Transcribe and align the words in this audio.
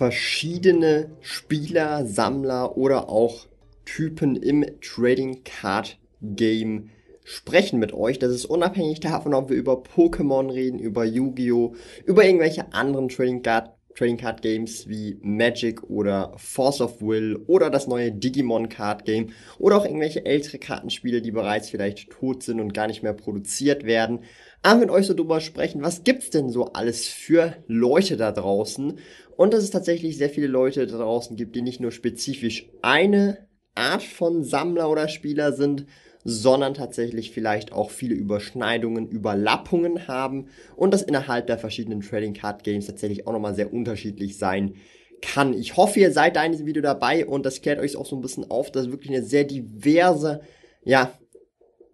verschiedene 0.00 1.10
Spieler, 1.20 2.06
Sammler 2.06 2.78
oder 2.78 3.10
auch 3.10 3.44
Typen 3.84 4.34
im 4.34 4.64
Trading 4.80 5.44
Card 5.44 5.98
Game 6.22 6.88
sprechen 7.22 7.78
mit 7.78 7.92
euch. 7.92 8.18
Das 8.18 8.32
ist 8.32 8.46
unabhängig 8.46 9.00
davon, 9.00 9.34
ob 9.34 9.50
wir 9.50 9.58
über 9.58 9.74
Pokémon 9.74 10.50
reden, 10.50 10.78
über 10.78 11.04
Yu-Gi-Oh!, 11.04 11.74
über 12.06 12.24
irgendwelche 12.24 12.72
anderen 12.72 13.10
Trading 13.10 13.42
Card, 13.42 13.74
Trading 13.94 14.16
Card 14.16 14.42
Games 14.42 14.88
wie 14.88 15.18
Magic 15.20 15.82
oder 15.84 16.32
Force 16.36 16.80
of 16.80 17.02
Will 17.02 17.36
oder 17.46 17.70
das 17.70 17.86
neue 17.86 18.12
Digimon 18.12 18.68
Card 18.68 19.04
Game 19.04 19.30
oder 19.58 19.76
auch 19.76 19.84
irgendwelche 19.84 20.24
ältere 20.24 20.58
Kartenspiele, 20.58 21.22
die 21.22 21.32
bereits 21.32 21.70
vielleicht 21.70 22.10
tot 22.10 22.42
sind 22.42 22.60
und 22.60 22.72
gar 22.72 22.86
nicht 22.86 23.02
mehr 23.02 23.14
produziert 23.14 23.84
werden 23.84 24.20
aber 24.62 24.80
mit 24.80 24.90
euch 24.90 25.06
so 25.06 25.14
drüber 25.14 25.40
sprechen, 25.40 25.82
was 25.82 26.04
gibt's 26.04 26.30
denn 26.30 26.50
so 26.50 26.72
alles 26.72 27.08
für 27.08 27.56
Leute 27.66 28.16
da 28.16 28.30
draußen? 28.30 28.98
Und 29.36 29.54
dass 29.54 29.64
es 29.64 29.70
tatsächlich 29.70 30.18
sehr 30.18 30.28
viele 30.28 30.48
Leute 30.48 30.86
da 30.86 30.98
draußen 30.98 31.36
gibt, 31.36 31.56
die 31.56 31.62
nicht 31.62 31.80
nur 31.80 31.92
spezifisch 31.92 32.68
eine 32.82 33.48
Art 33.74 34.02
von 34.02 34.44
Sammler 34.44 34.90
oder 34.90 35.08
Spieler 35.08 35.52
sind, 35.52 35.86
sondern 36.24 36.74
tatsächlich 36.74 37.30
vielleicht 37.30 37.72
auch 37.72 37.90
viele 37.90 38.14
Überschneidungen, 38.14 39.08
Überlappungen 39.08 40.06
haben 40.06 40.48
und 40.76 40.92
das 40.92 41.02
innerhalb 41.02 41.46
der 41.46 41.58
verschiedenen 41.58 42.00
Trading 42.00 42.34
Card 42.34 42.64
Games 42.64 42.86
tatsächlich 42.86 43.26
auch 43.26 43.32
nochmal 43.32 43.54
sehr 43.54 43.72
unterschiedlich 43.72 44.36
sein 44.36 44.74
kann. 45.22 45.54
Ich 45.54 45.76
hoffe, 45.76 46.00
ihr 46.00 46.12
seid 46.12 46.36
da 46.36 46.44
in 46.44 46.52
diesem 46.52 46.66
Video 46.66 46.82
dabei 46.82 47.26
und 47.26 47.46
das 47.46 47.62
klärt 47.62 47.78
euch 47.78 47.96
auch 47.96 48.06
so 48.06 48.16
ein 48.16 48.22
bisschen 48.22 48.50
auf, 48.50 48.70
dass 48.70 48.90
wirklich 48.90 49.10
eine 49.10 49.22
sehr 49.22 49.44
diverse, 49.44 50.40
ja, 50.84 51.12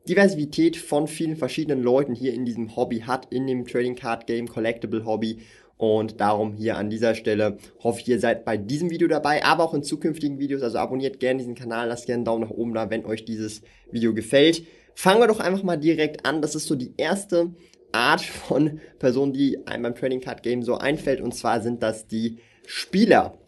Diversität 0.08 0.76
von 0.76 1.08
vielen 1.08 1.36
verschiedenen 1.36 1.82
Leuten 1.82 2.14
hier 2.14 2.32
in 2.32 2.44
diesem 2.44 2.76
Hobby 2.76 3.00
hat, 3.00 3.32
in 3.32 3.46
dem 3.48 3.66
Trading 3.66 3.96
Card 3.96 4.28
Game 4.28 4.46
Collectible 4.46 5.04
Hobby. 5.04 5.40
Und 5.78 6.20
darum 6.20 6.54
hier 6.54 6.78
an 6.78 6.88
dieser 6.88 7.14
Stelle 7.14 7.58
hoffe 7.82 8.00
ich, 8.00 8.08
ihr 8.08 8.18
seid 8.18 8.44
bei 8.44 8.56
diesem 8.56 8.90
Video 8.90 9.08
dabei, 9.08 9.44
aber 9.44 9.64
auch 9.64 9.74
in 9.74 9.82
zukünftigen 9.82 10.38
Videos. 10.38 10.62
Also 10.62 10.78
abonniert 10.78 11.20
gerne 11.20 11.38
diesen 11.38 11.54
Kanal, 11.54 11.88
lasst 11.88 12.06
gerne 12.06 12.18
einen 12.18 12.24
Daumen 12.24 12.44
nach 12.44 12.50
oben 12.50 12.72
da, 12.72 12.88
wenn 12.88 13.04
euch 13.04 13.24
dieses 13.24 13.62
Video 13.90 14.14
gefällt. 14.14 14.66
Fangen 14.94 15.20
wir 15.20 15.26
doch 15.26 15.40
einfach 15.40 15.62
mal 15.62 15.76
direkt 15.76 16.24
an. 16.24 16.40
Das 16.40 16.54
ist 16.54 16.66
so 16.66 16.74
die 16.74 16.94
erste 16.96 17.52
Art 17.92 18.22
von 18.22 18.80
Person, 18.98 19.32
die 19.32 19.66
einem 19.66 19.82
beim 19.82 19.94
Trading 19.94 20.20
Card 20.20 20.42
Game 20.42 20.62
so 20.62 20.76
einfällt. 20.76 21.20
Und 21.20 21.34
zwar 21.34 21.60
sind 21.60 21.82
das 21.82 22.06
die 22.06 22.38
Spieler. 22.66 23.38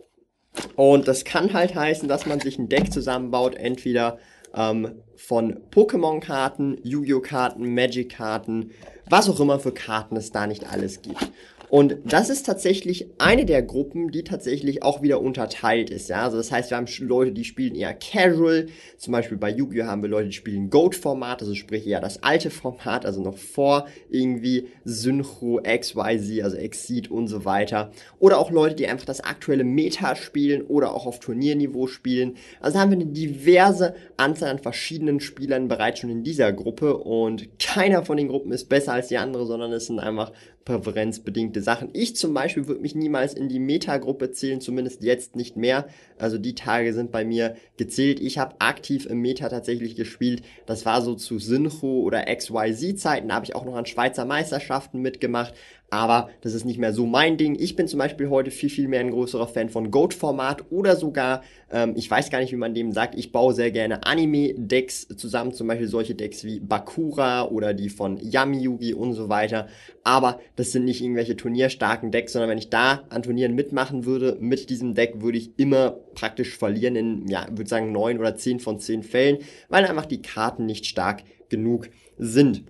Und 0.76 1.08
das 1.08 1.24
kann 1.24 1.54
halt 1.54 1.74
heißen, 1.74 2.08
dass 2.08 2.26
man 2.26 2.40
sich 2.40 2.58
ein 2.58 2.68
Deck 2.68 2.92
zusammenbaut, 2.92 3.54
entweder 3.54 4.18
ähm, 4.54 5.02
von 5.16 5.58
Pokémon-Karten, 5.70 6.78
Yu-Gi-Oh!-Karten, 6.82 7.74
Magic-Karten, 7.74 8.72
was 9.08 9.28
auch 9.28 9.40
immer 9.40 9.60
für 9.60 9.72
Karten 9.72 10.16
es 10.16 10.30
da 10.30 10.46
nicht 10.46 10.70
alles 10.70 11.02
gibt. 11.02 11.30
Und 11.70 11.98
das 12.04 12.30
ist 12.30 12.46
tatsächlich 12.46 13.08
eine 13.18 13.44
der 13.44 13.62
Gruppen, 13.62 14.10
die 14.10 14.24
tatsächlich 14.24 14.82
auch 14.82 15.02
wieder 15.02 15.20
unterteilt 15.20 15.90
ist. 15.90 16.08
Ja, 16.08 16.24
also 16.24 16.36
das 16.36 16.50
heißt, 16.50 16.70
wir 16.70 16.76
haben 16.76 16.86
Leute, 17.00 17.32
die 17.32 17.44
spielen 17.44 17.74
eher 17.74 17.94
Casual. 17.94 18.66
Zum 18.96 19.12
Beispiel 19.12 19.38
bei 19.38 19.50
Yu-Gi-Oh 19.50 19.84
haben 19.84 20.02
wir 20.02 20.08
Leute, 20.08 20.28
die 20.28 20.34
spielen 20.34 20.70
Goat-Format, 20.70 21.42
also 21.42 21.54
sprich 21.54 21.86
eher 21.86 22.00
das 22.00 22.22
alte 22.22 22.50
Format, 22.50 23.04
also 23.04 23.20
noch 23.22 23.36
vor 23.36 23.86
irgendwie 24.10 24.68
Synchro, 24.84 25.60
XYZ, 25.62 26.42
also 26.42 26.56
Exceed 26.56 27.10
und 27.10 27.28
so 27.28 27.44
weiter. 27.44 27.90
Oder 28.18 28.38
auch 28.38 28.50
Leute, 28.50 28.74
die 28.74 28.86
einfach 28.86 29.06
das 29.06 29.20
aktuelle 29.20 29.64
Meta 29.64 30.16
spielen 30.16 30.62
oder 30.62 30.94
auch 30.94 31.06
auf 31.06 31.20
Turnierniveau 31.20 31.86
spielen. 31.86 32.36
Also 32.60 32.78
haben 32.78 32.90
wir 32.90 32.98
eine 32.98 33.06
diverse 33.06 33.94
Anzahl 34.16 34.50
an 34.50 34.58
verschiedenen 34.58 35.20
Spielern 35.20 35.68
bereits 35.68 36.00
schon 36.00 36.10
in 36.10 36.22
dieser 36.22 36.52
Gruppe 36.52 36.96
und 36.96 37.58
keiner 37.58 38.04
von 38.04 38.16
den 38.16 38.28
Gruppen 38.28 38.52
ist 38.52 38.68
besser 38.68 38.94
als 38.94 39.08
die 39.08 39.18
andere, 39.18 39.46
sondern 39.46 39.72
es 39.72 39.86
sind 39.86 39.98
einfach 39.98 40.32
präferenzbedingte 40.68 41.57
Sachen. 41.62 41.90
Ich 41.92 42.16
zum 42.16 42.34
Beispiel 42.34 42.66
würde 42.66 42.80
mich 42.80 42.94
niemals 42.94 43.34
in 43.34 43.48
die 43.48 43.58
Meta-Gruppe 43.58 44.30
zählen, 44.32 44.60
zumindest 44.60 45.02
jetzt 45.02 45.36
nicht 45.36 45.56
mehr. 45.56 45.86
Also 46.18 46.38
die 46.38 46.54
Tage 46.54 46.92
sind 46.92 47.10
bei 47.10 47.24
mir 47.24 47.56
gezählt. 47.76 48.20
Ich 48.20 48.38
habe 48.38 48.56
aktiv 48.60 49.06
im 49.06 49.20
Meta 49.20 49.48
tatsächlich 49.48 49.96
gespielt. 49.96 50.42
Das 50.66 50.84
war 50.86 51.02
so 51.02 51.14
zu 51.14 51.38
Synchro 51.38 52.00
oder 52.00 52.24
XYZ-Zeiten. 52.24 53.28
Da 53.28 53.34
habe 53.34 53.44
ich 53.44 53.54
auch 53.54 53.64
noch 53.64 53.76
an 53.76 53.86
Schweizer 53.86 54.24
Meisterschaften 54.24 55.00
mitgemacht 55.00 55.54
aber 55.90 56.28
das 56.42 56.52
ist 56.52 56.64
nicht 56.64 56.78
mehr 56.78 56.92
so 56.92 57.06
mein 57.06 57.38
Ding. 57.38 57.56
Ich 57.58 57.74
bin 57.74 57.88
zum 57.88 57.98
Beispiel 57.98 58.28
heute 58.28 58.50
viel, 58.50 58.68
viel 58.68 58.88
mehr 58.88 59.00
ein 59.00 59.10
größerer 59.10 59.48
Fan 59.48 59.70
von 59.70 59.90
Goat-Format 59.90 60.66
oder 60.70 60.96
sogar, 60.96 61.42
ähm, 61.70 61.94
ich 61.96 62.10
weiß 62.10 62.30
gar 62.30 62.40
nicht, 62.40 62.52
wie 62.52 62.56
man 62.56 62.74
dem 62.74 62.92
sagt, 62.92 63.14
ich 63.14 63.32
baue 63.32 63.54
sehr 63.54 63.70
gerne 63.70 64.04
Anime-Decks 64.04 65.08
zusammen, 65.16 65.52
zum 65.52 65.66
Beispiel 65.66 65.88
solche 65.88 66.14
Decks 66.14 66.44
wie 66.44 66.60
Bakura 66.60 67.46
oder 67.46 67.72
die 67.72 67.88
von 67.88 68.18
Yami 68.18 68.58
Yugi 68.58 68.92
und 68.92 69.14
so 69.14 69.28
weiter. 69.28 69.68
Aber 70.04 70.40
das 70.56 70.72
sind 70.72 70.84
nicht 70.84 71.00
irgendwelche 71.00 71.36
turnierstarken 71.36 72.10
Decks, 72.10 72.32
sondern 72.32 72.50
wenn 72.50 72.58
ich 72.58 72.70
da 72.70 73.04
an 73.08 73.22
Turnieren 73.22 73.54
mitmachen 73.54 74.04
würde, 74.04 74.36
mit 74.40 74.68
diesem 74.68 74.94
Deck 74.94 75.22
würde 75.22 75.38
ich 75.38 75.58
immer 75.58 75.92
praktisch 76.14 76.56
verlieren 76.56 76.96
in, 76.96 77.28
ja, 77.28 77.46
würde 77.50 77.68
sagen 77.68 77.92
neun 77.92 78.18
oder 78.18 78.36
zehn 78.36 78.60
von 78.60 78.78
zehn 78.78 79.02
Fällen, 79.02 79.38
weil 79.68 79.84
einfach 79.86 80.06
die 80.06 80.22
Karten 80.22 80.66
nicht 80.66 80.86
stark 80.86 81.22
genug 81.48 81.88
sind. 82.18 82.64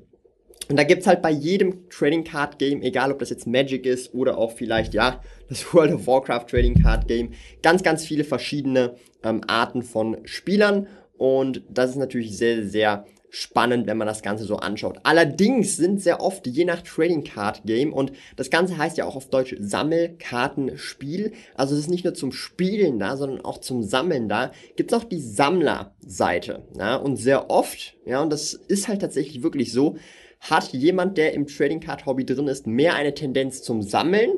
Und 0.69 0.76
da 0.76 0.84
gibt's 0.84 1.06
halt 1.06 1.22
bei 1.22 1.30
jedem 1.30 1.88
Trading 1.88 2.24
Card 2.24 2.58
Game, 2.58 2.82
egal 2.82 3.10
ob 3.10 3.20
das 3.20 3.30
jetzt 3.30 3.46
Magic 3.46 3.86
ist 3.86 4.12
oder 4.12 4.36
auch 4.36 4.52
vielleicht, 4.52 4.92
ja, 4.92 5.22
das 5.48 5.64
World 5.74 5.94
of 5.94 6.06
Warcraft 6.06 6.46
Trading 6.48 6.82
Card 6.82 7.08
Game, 7.08 7.32
ganz, 7.62 7.82
ganz 7.82 8.04
viele 8.04 8.24
verschiedene 8.24 8.96
ähm, 9.22 9.41
Arten 9.46 9.82
von 9.82 10.19
Spielern. 10.24 10.86
Und 11.16 11.62
das 11.69 11.91
ist 11.91 11.96
natürlich 11.96 12.36
sehr, 12.36 12.66
sehr 12.66 13.06
spannend, 13.30 13.86
wenn 13.86 13.96
man 13.98 14.06
das 14.06 14.22
Ganze 14.22 14.44
so 14.44 14.56
anschaut. 14.56 14.98
Allerdings 15.02 15.76
sind 15.76 16.00
sehr 16.00 16.20
oft 16.20 16.46
je 16.46 16.64
nach 16.64 16.82
Trading 16.82 17.25
Card 17.25 17.62
Game 17.64 17.92
und 17.92 18.12
das 18.36 18.50
Ganze 18.50 18.78
heißt 18.78 18.96
ja 18.96 19.04
auch 19.04 19.16
auf 19.16 19.28
Deutsch 19.28 19.54
Sammelkartenspiel. 19.58 21.32
Also 21.54 21.75
es 21.75 21.80
ist 21.82 21.90
nicht 21.90 22.04
nur 22.04 22.14
zum 22.14 22.32
Spielen 22.32 22.98
da, 22.98 23.16
sondern 23.16 23.44
auch 23.44 23.58
zum 23.58 23.82
Sammeln 23.82 24.28
da. 24.28 24.52
Gibt 24.76 24.92
es 24.92 24.98
auch 24.98 25.04
die 25.04 25.20
Sammlerseite. 25.20 26.62
Ja, 26.78 26.96
und 26.96 27.16
sehr 27.16 27.50
oft, 27.50 27.96
ja, 28.06 28.22
und 28.22 28.30
das 28.30 28.54
ist 28.54 28.88
halt 28.88 29.00
tatsächlich 29.00 29.42
wirklich 29.42 29.72
so, 29.72 29.96
hat 30.41 30.72
jemand, 30.72 31.19
der 31.19 31.34
im 31.34 31.47
Trading 31.47 31.81
Card 31.81 32.06
Hobby 32.06 32.25
drin 32.25 32.49
ist, 32.49 32.66
mehr 32.66 32.94
eine 32.94 33.15
Tendenz 33.15 33.62
zum 33.62 33.82
Sammeln 33.82 34.31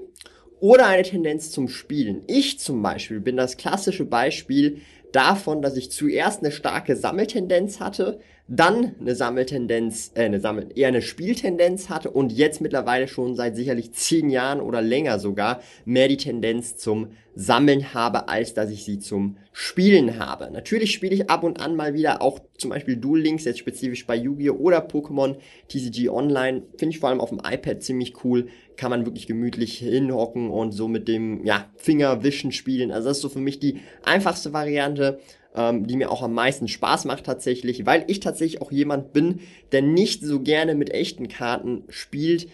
oder 0.61 0.87
eine 0.87 1.03
Tendenz 1.03 1.51
zum 1.51 1.69
Spielen. 1.69 2.23
Ich 2.27 2.59
zum 2.59 2.83
Beispiel 2.83 3.21
bin 3.21 3.37
das 3.37 3.57
klassische 3.57 4.05
Beispiel 4.05 4.81
davon, 5.13 5.63
dass 5.63 5.77
ich 5.77 5.91
zuerst 5.91 6.43
eine 6.43 6.53
starke 6.53 6.97
Sammeltendenz 6.97 7.81
hatte, 7.81 8.21
dann 8.53 8.97
eine 9.01 9.15
Sammeltendenz, 9.15 10.11
äh, 10.17 10.25
eine 10.25 10.41
Sammel 10.41 10.71
eher 10.75 10.89
eine 10.89 11.03
Spieltendenz 11.03 11.89
hatte 11.89 12.11
und 12.11 12.33
jetzt 12.33 12.61
mittlerweile 12.61 13.07
schon 13.07 13.37
seit 13.37 13.55
sicherlich 13.55 13.93
zehn 13.93 14.29
Jahren 14.29 14.61
oder 14.61 14.83
länger 14.83 15.21
sogar 15.21 15.61
mehr 15.85 16.09
die 16.09 16.17
Tendenz 16.17 16.77
zum 16.77 17.13
Sammeln 17.37 17.95
habe, 17.95 18.29
als 18.29 18.53
dass 18.53 18.71
ich 18.71 18.85
sie 18.85 18.99
zum 18.99 19.37
Spielen 19.53 20.19
habe. 20.19 20.51
Natürlich 20.51 20.93
spiele 20.93 21.15
ich 21.15 21.31
ab 21.31 21.45
und 21.45 21.61
an 21.61 21.77
mal 21.77 21.95
wieder 21.95 22.23
auch 22.23 22.41
zum 22.59 22.71
Beispiel 22.71 22.97
Duel 22.97 23.23
Links, 23.23 23.45
jetzt 23.45 23.61
spezifisch 23.61 24.05
bei 24.05 24.17
Yu-Gi-Oh! 24.17 24.57
oder 24.57 24.85
Pokémon 24.85 25.37
TCG 25.69 26.09
Online. 26.09 26.65
Finde 26.77 26.93
ich 26.93 26.99
vor 26.99 27.09
allem 27.09 27.21
auf 27.21 27.31
dem 27.31 27.39
iPad 27.39 27.85
ziemlich 27.85 28.25
cool. 28.25 28.49
Kann 28.77 28.91
man 28.91 29.07
wirklich 29.07 29.29
gemütlich 29.29 29.79
hinhocken 29.79 30.51
und 30.51 30.73
so 30.73 30.89
mit 30.89 31.07
dem 31.07 31.45
ja, 31.45 31.71
Fingerwischen 31.77 32.51
spielen. 32.51 32.91
Also 32.91 33.09
das 33.09 33.19
ist 33.19 33.23
so 33.23 33.29
für 33.29 33.39
mich 33.39 33.61
die 33.61 33.81
einfachste 34.03 34.53
Variante 34.53 35.21
ähm, 35.55 35.87
die 35.87 35.97
mir 35.97 36.11
auch 36.11 36.23
am 36.23 36.35
meisten 36.35 36.69
Spaß 36.69 37.05
macht 37.05 37.25
tatsächlich, 37.25 37.87
weil 37.87 38.05
ich 38.07 38.21
tatsächlich 38.21 38.63
auch 38.63 38.71
jemand 38.71 39.13
bin, 39.13 39.41
der 39.73 39.83
nicht 39.83 40.23
so 40.23 40.41
gerne 40.41 40.75
mit 40.75 40.93
echten 40.93 41.29
Karten 41.29 41.85
spielt, 41.89 42.49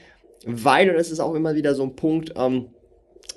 weil, 0.44 0.90
und 0.90 0.96
das 0.96 1.10
ist 1.10 1.20
auch 1.20 1.34
immer 1.34 1.54
wieder 1.54 1.75
so 1.75 1.82
ein 1.82 1.96
Punkt, 1.96 2.34
ähm, 2.37 2.66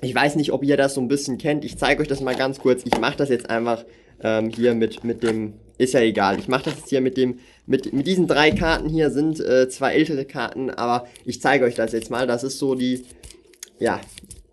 ich 0.02 0.14
weiß 0.14 0.36
nicht, 0.36 0.52
ob 0.52 0.64
ihr 0.64 0.76
das 0.76 0.94
so 0.94 1.00
ein 1.00 1.08
bisschen 1.08 1.38
kennt, 1.38 1.64
ich 1.64 1.76
zeige 1.76 2.00
euch 2.00 2.08
das 2.08 2.20
mal 2.20 2.34
ganz 2.34 2.58
kurz, 2.58 2.82
ich 2.84 2.98
mache 2.98 3.16
das 3.16 3.28
jetzt 3.28 3.50
einfach 3.50 3.84
ähm, 4.22 4.48
hier 4.48 4.74
mit, 4.74 5.04
mit 5.04 5.22
dem, 5.22 5.54
ist 5.76 5.94
ja 5.94 6.00
egal, 6.00 6.38
ich 6.38 6.48
mache 6.48 6.64
das 6.64 6.76
jetzt 6.76 6.88
hier 6.88 7.00
mit 7.00 7.16
dem, 7.16 7.38
mit, 7.66 7.92
mit 7.92 8.06
diesen 8.06 8.26
drei 8.26 8.50
Karten 8.52 8.88
hier 8.88 9.10
sind 9.10 9.40
äh, 9.40 9.68
zwei 9.68 9.94
ältere 9.94 10.24
Karten, 10.24 10.70
aber 10.70 11.06
ich 11.24 11.40
zeige 11.40 11.64
euch 11.64 11.74
das 11.74 11.92
jetzt 11.92 12.10
mal, 12.10 12.26
das 12.26 12.44
ist 12.44 12.58
so 12.58 12.74
die, 12.74 13.04
ja, 13.78 14.00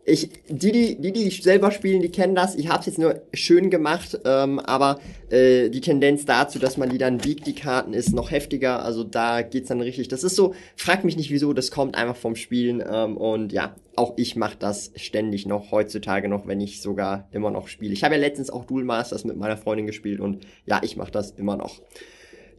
ich, 0.10 0.30
die, 0.48 0.72
die, 0.72 1.02
die, 1.02 1.12
die 1.12 1.30
selber 1.30 1.70
spielen, 1.70 2.02
die 2.02 2.10
kennen 2.10 2.34
das. 2.34 2.56
Ich 2.56 2.70
habe 2.70 2.80
es 2.80 2.86
jetzt 2.86 2.98
nur 2.98 3.22
schön 3.34 3.70
gemacht, 3.70 4.18
ähm, 4.24 4.58
aber 4.60 5.00
äh, 5.30 5.68
die 5.68 5.82
Tendenz 5.82 6.24
dazu, 6.24 6.60
dass 6.60 6.78
man 6.78 6.90
die 6.90 6.98
dann 6.98 7.26
wiegt, 7.26 7.46
die 7.46 7.54
Karten, 7.54 7.94
ist 7.94 8.14
noch 8.14 8.32
heftiger. 8.32 8.86
Also 8.86 9.04
da 9.04 9.42
geht's 9.42 9.68
dann 9.68 9.82
richtig. 9.82 10.08
Das 10.08 10.24
ist 10.24 10.38
so, 10.38 10.56
frag 10.78 11.04
mich 11.04 11.18
nicht 11.18 11.30
wieso, 11.30 11.52
das 11.52 11.72
kommt 11.72 11.96
einfach 11.96 12.16
vom 12.16 12.38
Spielen. 12.38 12.82
Ähm, 12.90 13.18
und 13.18 13.52
ja, 13.52 13.76
auch 13.98 14.14
ich 14.16 14.38
mache 14.38 14.56
das 14.58 14.94
ständig 14.96 15.46
noch, 15.46 15.72
heutzutage 15.72 16.30
noch, 16.30 16.48
wenn 16.48 16.62
ich 16.62 16.82
sogar 16.82 17.28
immer 17.34 17.52
noch 17.52 17.68
spiele. 17.68 17.92
Ich 17.92 18.06
habe 18.06 18.16
ja 18.16 18.22
letztens 18.22 18.50
auch 18.50 18.64
Duel 18.64 18.86
Masters 18.86 19.26
mit 19.26 19.36
meiner 19.36 19.58
Freundin 19.58 19.88
gespielt 19.88 20.22
und 20.22 20.48
ja, 20.66 20.80
ich 20.84 20.96
mache 20.96 21.12
das 21.12 21.32
immer 21.32 21.58
noch. 21.58 21.82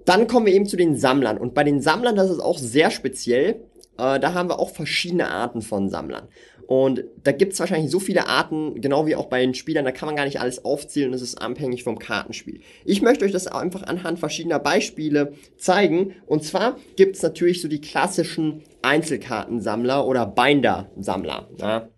Dann 0.04 0.26
kommen 0.26 0.44
wir 0.44 0.52
eben 0.52 0.66
zu 0.66 0.76
den 0.76 0.96
Sammlern. 0.96 1.38
Und 1.38 1.54
bei 1.54 1.64
den 1.64 1.80
Sammlern, 1.80 2.14
das 2.14 2.28
ist 2.28 2.40
auch 2.40 2.58
sehr 2.58 2.90
speziell. 2.90 3.62
Äh, 3.96 4.20
da 4.20 4.34
haben 4.34 4.50
wir 4.50 4.58
auch 4.58 4.70
verschiedene 4.70 5.30
Arten 5.30 5.62
von 5.62 5.88
Sammlern. 5.88 6.28
Und 6.68 7.04
da 7.24 7.32
gibt 7.32 7.54
es 7.54 7.60
wahrscheinlich 7.60 7.90
so 7.90 7.98
viele 7.98 8.28
Arten, 8.28 8.78
genau 8.82 9.06
wie 9.06 9.16
auch 9.16 9.30
bei 9.30 9.40
den 9.40 9.54
Spielern, 9.54 9.86
da 9.86 9.90
kann 9.90 10.04
man 10.04 10.16
gar 10.16 10.26
nicht 10.26 10.38
alles 10.38 10.66
aufzählen, 10.66 11.10
das 11.10 11.22
ist 11.22 11.40
abhängig 11.40 11.82
vom 11.82 11.98
Kartenspiel. 11.98 12.60
Ich 12.84 13.00
möchte 13.00 13.24
euch 13.24 13.32
das 13.32 13.46
einfach 13.46 13.84
anhand 13.84 14.18
verschiedener 14.18 14.58
Beispiele 14.58 15.32
zeigen. 15.56 16.16
Und 16.26 16.44
zwar 16.44 16.76
gibt 16.96 17.16
es 17.16 17.22
natürlich 17.22 17.62
so 17.62 17.68
die 17.68 17.80
klassischen 17.80 18.64
Einzelkartensammler 18.82 20.06
oder 20.06 20.26
Binder-Sammler. 20.26 21.48
Ja. 21.56 21.88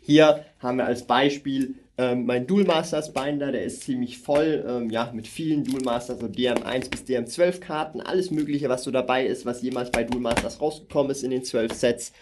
Hier 0.00 0.46
haben 0.58 0.78
wir 0.78 0.86
als 0.86 1.06
Beispiel 1.06 1.76
ähm, 1.96 2.26
mein 2.26 2.48
Duel 2.48 2.64
Masters 2.64 3.12
Binder, 3.12 3.52
der 3.52 3.62
ist 3.62 3.82
ziemlich 3.82 4.18
voll, 4.18 4.64
ähm, 4.66 4.90
ja, 4.90 5.12
mit 5.14 5.28
vielen 5.28 5.62
Duel 5.62 5.84
Masters, 5.84 6.18
so 6.18 6.26
DM1 6.26 6.90
bis 6.90 7.04
DM12 7.04 7.60
Karten, 7.60 8.00
alles 8.00 8.32
mögliche, 8.32 8.68
was 8.68 8.82
so 8.82 8.90
dabei 8.90 9.24
ist, 9.24 9.46
was 9.46 9.62
jemals 9.62 9.92
bei 9.92 10.02
Duel 10.02 10.20
Masters 10.20 10.60
rausgekommen 10.60 11.12
ist 11.12 11.22
in 11.22 11.30
den 11.30 11.44
12 11.44 11.72
Sets. 11.72 12.12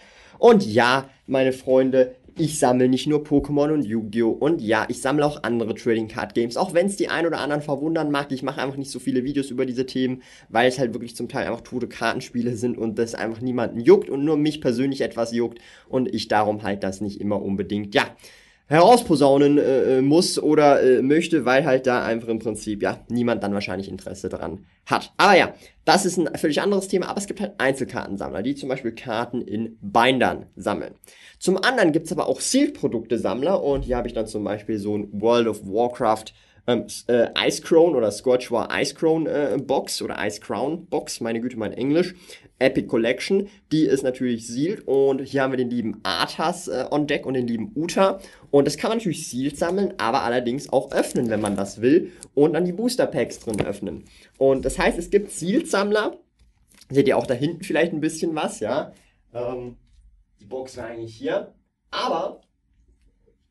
Und 0.41 0.65
ja, 0.65 1.07
meine 1.27 1.53
Freunde, 1.53 2.15
ich 2.35 2.57
sammle 2.57 2.89
nicht 2.89 3.05
nur 3.05 3.23
Pokémon 3.23 3.71
und 3.71 3.85
Yu-Gi-Oh! 3.85 4.31
Und 4.31 4.59
ja, 4.59 4.87
ich 4.89 4.99
sammle 4.99 5.23
auch 5.23 5.43
andere 5.43 5.75
Trading 5.75 6.07
Card 6.07 6.33
Games. 6.33 6.57
Auch 6.57 6.73
wenn 6.73 6.87
es 6.87 6.95
die 6.95 7.09
ein 7.09 7.27
oder 7.27 7.39
anderen 7.39 7.61
verwundern 7.61 8.09
mag, 8.09 8.31
ich 8.31 8.41
mache 8.41 8.59
einfach 8.59 8.75
nicht 8.75 8.89
so 8.89 8.97
viele 8.97 9.23
Videos 9.23 9.51
über 9.51 9.67
diese 9.67 9.85
Themen, 9.85 10.23
weil 10.49 10.67
es 10.67 10.79
halt 10.79 10.95
wirklich 10.95 11.15
zum 11.15 11.29
Teil 11.29 11.45
einfach 11.45 11.61
tote 11.61 11.87
Kartenspiele 11.87 12.55
sind 12.55 12.79
und 12.79 12.97
das 12.97 13.13
einfach 13.13 13.39
niemanden 13.39 13.81
juckt 13.81 14.09
und 14.09 14.25
nur 14.25 14.35
mich 14.35 14.61
persönlich 14.61 15.01
etwas 15.01 15.31
juckt 15.31 15.59
und 15.87 16.11
ich 16.11 16.27
darum 16.27 16.63
halt 16.63 16.81
das 16.81 17.01
nicht 17.01 17.21
immer 17.21 17.39
unbedingt, 17.39 17.93
ja, 17.93 18.07
herausposaunen 18.71 19.57
äh, 19.57 19.97
äh, 19.97 20.01
muss 20.01 20.41
oder 20.41 20.81
äh, 20.81 21.01
möchte, 21.01 21.43
weil 21.43 21.65
halt 21.65 21.87
da 21.87 22.05
einfach 22.05 22.29
im 22.29 22.39
Prinzip 22.39 22.81
ja 22.81 23.01
niemand 23.09 23.43
dann 23.43 23.53
wahrscheinlich 23.53 23.89
Interesse 23.89 24.29
dran 24.29 24.65
hat. 24.85 25.11
Aber 25.17 25.37
ja, 25.37 25.53
das 25.83 26.05
ist 26.05 26.17
ein 26.17 26.29
völlig 26.37 26.61
anderes 26.61 26.87
Thema, 26.87 27.09
aber 27.09 27.17
es 27.17 27.27
gibt 27.27 27.41
halt 27.41 27.55
Einzelkartensammler, 27.57 28.41
die 28.41 28.55
zum 28.55 28.69
Beispiel 28.69 28.93
Karten 28.93 29.41
in 29.41 29.77
Bindern 29.81 30.45
sammeln. 30.55 30.95
Zum 31.37 31.61
anderen 31.61 31.91
gibt's 31.91 32.13
aber 32.13 32.27
auch 32.27 32.39
Sealed-Produkte-Sammler 32.39 33.61
und 33.61 33.81
hier 33.81 33.97
habe 33.97 34.07
ich 34.07 34.13
dann 34.13 34.27
zum 34.27 34.45
Beispiel 34.45 34.79
so 34.79 34.97
ein 34.97 35.09
World 35.11 35.47
of 35.47 35.65
Warcraft 35.65 36.33
ähm, 36.67 36.85
äh, 37.07 37.27
Ice 37.47 37.61
Crown 37.61 37.95
oder 37.95 38.11
Scorch 38.11 38.51
War 38.51 38.69
Ice 38.79 38.93
Crown 38.93 39.27
äh, 39.27 39.57
Box 39.61 40.01
oder 40.01 40.17
Ice 40.25 40.39
Crown 40.39 40.85
Box, 40.87 41.21
meine 41.21 41.41
Güte, 41.41 41.57
mein 41.57 41.73
Englisch. 41.73 42.13
Epic 42.61 42.87
Collection, 42.87 43.49
die 43.71 43.85
ist 43.85 44.03
natürlich 44.03 44.45
sealed 44.45 44.87
und 44.87 45.21
hier 45.21 45.41
haben 45.41 45.51
wir 45.51 45.57
den 45.57 45.71
lieben 45.71 45.99
Arthas 46.03 46.67
äh, 46.67 46.85
on 46.91 47.07
Deck 47.07 47.25
und 47.25 47.33
den 47.33 47.47
lieben 47.47 47.71
Uta 47.75 48.19
und 48.51 48.67
das 48.67 48.77
kann 48.77 48.89
man 48.89 48.99
natürlich 48.99 49.27
sealed 49.27 49.57
sammeln, 49.57 49.95
aber 49.97 50.21
allerdings 50.21 50.71
auch 50.71 50.91
öffnen, 50.91 51.31
wenn 51.31 51.41
man 51.41 51.55
das 51.55 51.81
will 51.81 52.11
und 52.35 52.53
dann 52.53 52.65
die 52.65 52.71
Booster 52.71 53.07
Packs 53.07 53.39
drin 53.39 53.59
öffnen. 53.61 54.03
Und 54.37 54.63
das 54.63 54.77
heißt, 54.77 54.99
es 54.99 55.09
gibt 55.09 55.31
Sealed 55.31 55.69
Sammler, 55.69 56.17
seht 56.89 57.07
ihr 57.07 57.17
auch 57.17 57.25
da 57.25 57.33
hinten 57.33 57.63
vielleicht 57.63 57.93
ein 57.93 58.01
bisschen 58.01 58.35
was, 58.35 58.59
ja. 58.59 58.93
Ähm, 59.33 59.77
die 60.39 60.45
Box 60.45 60.77
war 60.77 60.85
eigentlich 60.85 61.15
hier, 61.15 61.55
aber 61.89 62.41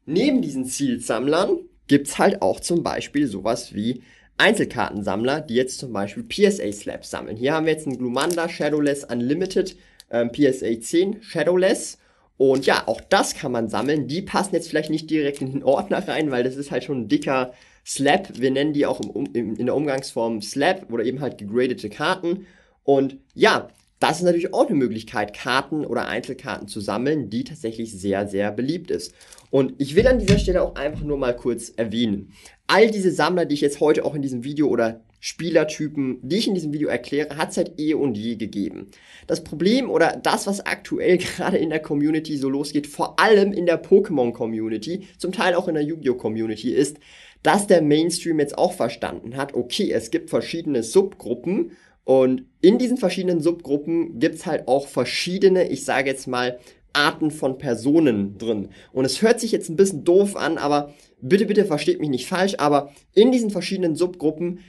neben 0.07 0.41
diesen 0.41 0.65
Sealed 0.65 1.05
Sammlern 1.05 1.59
gibt's 1.91 2.19
halt 2.19 2.41
auch 2.41 2.61
zum 2.61 2.85
Beispiel 2.85 3.27
sowas 3.27 3.75
wie 3.75 4.05
Einzelkartensammler, 4.39 5.41
die 5.41 5.57
jetzt 5.57 5.81
zum 5.81 5.93
Beispiel 5.93 6.23
PSA 6.23 6.71
Slabs 6.71 7.11
sammeln. 7.11 7.37
Hier 7.37 7.53
haben 7.53 7.67
wir 7.67 7.73
jetzt 7.73 7.89
einen 7.89 7.99
Glumanda 7.99 8.49
Shadowless 8.49 9.03
Unlimited 9.03 9.77
ähm, 10.09 10.31
PSA 10.31 10.81
10 10.81 11.21
Shadowless. 11.21 11.99
Und 12.37 12.65
ja, 12.65 12.85
auch 12.87 13.01
das 13.01 13.35
kann 13.35 13.51
man 13.51 13.69
sammeln. 13.69 14.07
Die 14.07 14.23
passen 14.23 14.55
jetzt 14.55 14.69
vielleicht 14.69 14.91
nicht 14.91 15.11
direkt 15.11 15.41
in 15.41 15.51
den 15.51 15.65
Ordner 15.65 16.07
rein, 16.07 16.31
weil 16.31 16.45
das 16.45 16.55
ist 16.55 16.71
halt 16.71 16.85
schon 16.85 17.01
ein 17.01 17.09
dicker 17.09 17.55
Slab. 17.85 18.39
Wir 18.39 18.53
nennen 18.53 18.73
die 18.73 18.87
auch 18.87 19.01
im, 19.01 19.27
im, 19.33 19.57
in 19.57 19.67
der 19.67 19.75
Umgangsform 19.75 20.43
Slab 20.43 20.93
oder 20.93 21.03
eben 21.03 21.21
halt 21.21 21.39
gegradete 21.39 21.91
Karten. 21.91 22.47
Und 22.85 23.17
ja, 23.35 23.69
das 24.01 24.19
ist 24.19 24.25
natürlich 24.25 24.55
auch 24.55 24.67
eine 24.67 24.77
Möglichkeit, 24.77 25.35
Karten 25.35 25.85
oder 25.85 26.07
Einzelkarten 26.07 26.69
zu 26.69 26.81
sammeln, 26.81 27.29
die 27.29 27.45
tatsächlich 27.45 27.93
sehr, 27.93 28.27
sehr 28.27 28.51
beliebt 28.51 28.91
ist. 28.91 29.15
Und 29.51 29.75
ich 29.79 29.95
will 29.95 30.07
an 30.07 30.19
dieser 30.19 30.39
Stelle 30.39 30.63
auch 30.63 30.75
einfach 30.75 31.03
nur 31.03 31.19
mal 31.19 31.37
kurz 31.37 31.71
erwähnen. 31.77 32.33
All 32.67 32.91
diese 32.91 33.13
Sammler, 33.13 33.45
die 33.45 33.55
ich 33.55 33.61
jetzt 33.61 33.81
heute 33.81 34.05
auch 34.05 34.15
in 34.15 34.23
diesem 34.23 34.43
Video 34.43 34.69
oder 34.69 35.03
Spielertypen, 35.21 36.19
die 36.23 36.39
ich 36.39 36.49
in 36.49 36.55
diesem 36.55 36.73
Video 36.73 36.89
erkläre, 36.89 37.37
hat 37.37 37.51
es 37.51 37.57
seit 37.57 37.79
eh 37.79 37.93
und 37.93 38.17
je 38.17 38.37
gegeben. 38.37 38.89
Das 39.27 39.45
Problem 39.45 39.91
oder 39.91 40.19
das, 40.23 40.47
was 40.47 40.65
aktuell 40.65 41.19
gerade 41.19 41.59
in 41.59 41.69
der 41.69 41.81
Community 41.81 42.39
so 42.39 42.49
losgeht, 42.49 42.87
vor 42.87 43.21
allem 43.21 43.53
in 43.53 43.67
der 43.67 43.83
Pokémon-Community, 43.83 45.09
zum 45.19 45.33
Teil 45.33 45.55
auch 45.55 45.69
in 45.69 45.75
der 45.75 45.85
Yu-Gi-Oh! 45.85 46.15
Community, 46.15 46.73
ist, 46.73 46.97
dass 47.43 47.67
der 47.67 47.83
Mainstream 47.83 48.39
jetzt 48.39 48.57
auch 48.57 48.73
verstanden 48.73 49.37
hat, 49.37 49.55
okay, 49.55 49.91
es 49.93 50.11
gibt 50.11 50.31
verschiedene 50.31 50.83
Subgruppen 50.83 51.73
und 52.05 52.45
in 52.61 52.79
diesen 52.79 52.97
verschiedenen 52.97 53.41
Subgruppen 53.41 54.19
gibt's 54.19 54.47
halt 54.47 54.69
auch 54.69 54.89
verschiedene, 54.89 55.69
ich 55.69 55.85
sage 55.85 56.11
jetzt 56.11 56.27
mal, 56.27 56.59
Arten 56.93 57.31
von 57.31 57.59
Personen 57.59 58.37
drin. 58.39 58.71
Und 58.93 59.05
es 59.05 59.23
hört 59.23 59.41
sich 59.41 59.53
jetzt 59.53 59.69
ein 59.69 59.77
bisschen 59.77 60.05
doof 60.05 60.37
an, 60.37 60.59
aber 60.59 60.93
bitte, 61.21 61.47
bitte 61.47 61.65
versteht 61.65 62.01
mich 62.01 62.11
nicht 62.11 62.27
falsch, 62.27 62.55
aber 62.59 62.93
in 63.15 63.31
diesen 63.31 63.51
verschiedenen 63.51 63.95
Subgruppen 63.95 64.61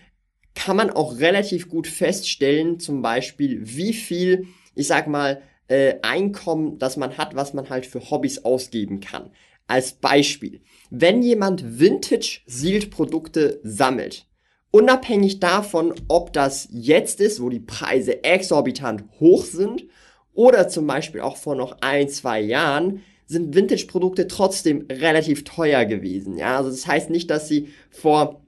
kann 0.53 0.75
man 0.75 0.89
auch 0.89 1.19
relativ 1.19 1.69
gut 1.69 1.87
feststellen, 1.87 2.79
zum 2.79 3.01
Beispiel, 3.01 3.61
wie 3.63 3.93
viel, 3.93 4.47
ich 4.75 4.87
sag 4.87 5.07
mal, 5.07 5.41
äh, 5.67 5.95
Einkommen, 6.01 6.77
das 6.77 6.97
man 6.97 7.17
hat, 7.17 7.35
was 7.35 7.53
man 7.53 7.69
halt 7.69 7.85
für 7.85 8.11
Hobbys 8.11 8.43
ausgeben 8.43 8.99
kann. 8.99 9.31
Als 9.67 9.93
Beispiel, 9.93 10.61
wenn 10.89 11.23
jemand 11.23 11.79
Vintage 11.79 12.41
Sealed 12.45 12.91
Produkte 12.91 13.61
sammelt, 13.63 14.27
Unabhängig 14.71 15.39
davon, 15.39 15.94
ob 16.07 16.31
das 16.33 16.68
jetzt 16.71 17.19
ist, 17.19 17.41
wo 17.41 17.50
die 17.50 17.59
Preise 17.59 18.23
exorbitant 18.23 19.03
hoch 19.19 19.44
sind, 19.44 19.85
oder 20.33 20.69
zum 20.69 20.88
Beispiel 20.88 21.19
auch 21.21 21.35
vor 21.35 21.56
noch 21.56 21.77
ein, 21.81 22.07
zwei 22.07 22.39
Jahren, 22.39 23.01
sind 23.25 23.56
Vintage-Produkte 23.56 24.27
trotzdem 24.27 24.85
relativ 24.89 25.44
teuer 25.44 25.85
gewesen. 25.85 26.38
Ja, 26.38 26.57
also 26.57 26.69
das 26.69 26.88
heißt 26.88 27.09
nicht, 27.09 27.29
dass 27.29 27.47
sie 27.47 27.69
vor 27.89 28.41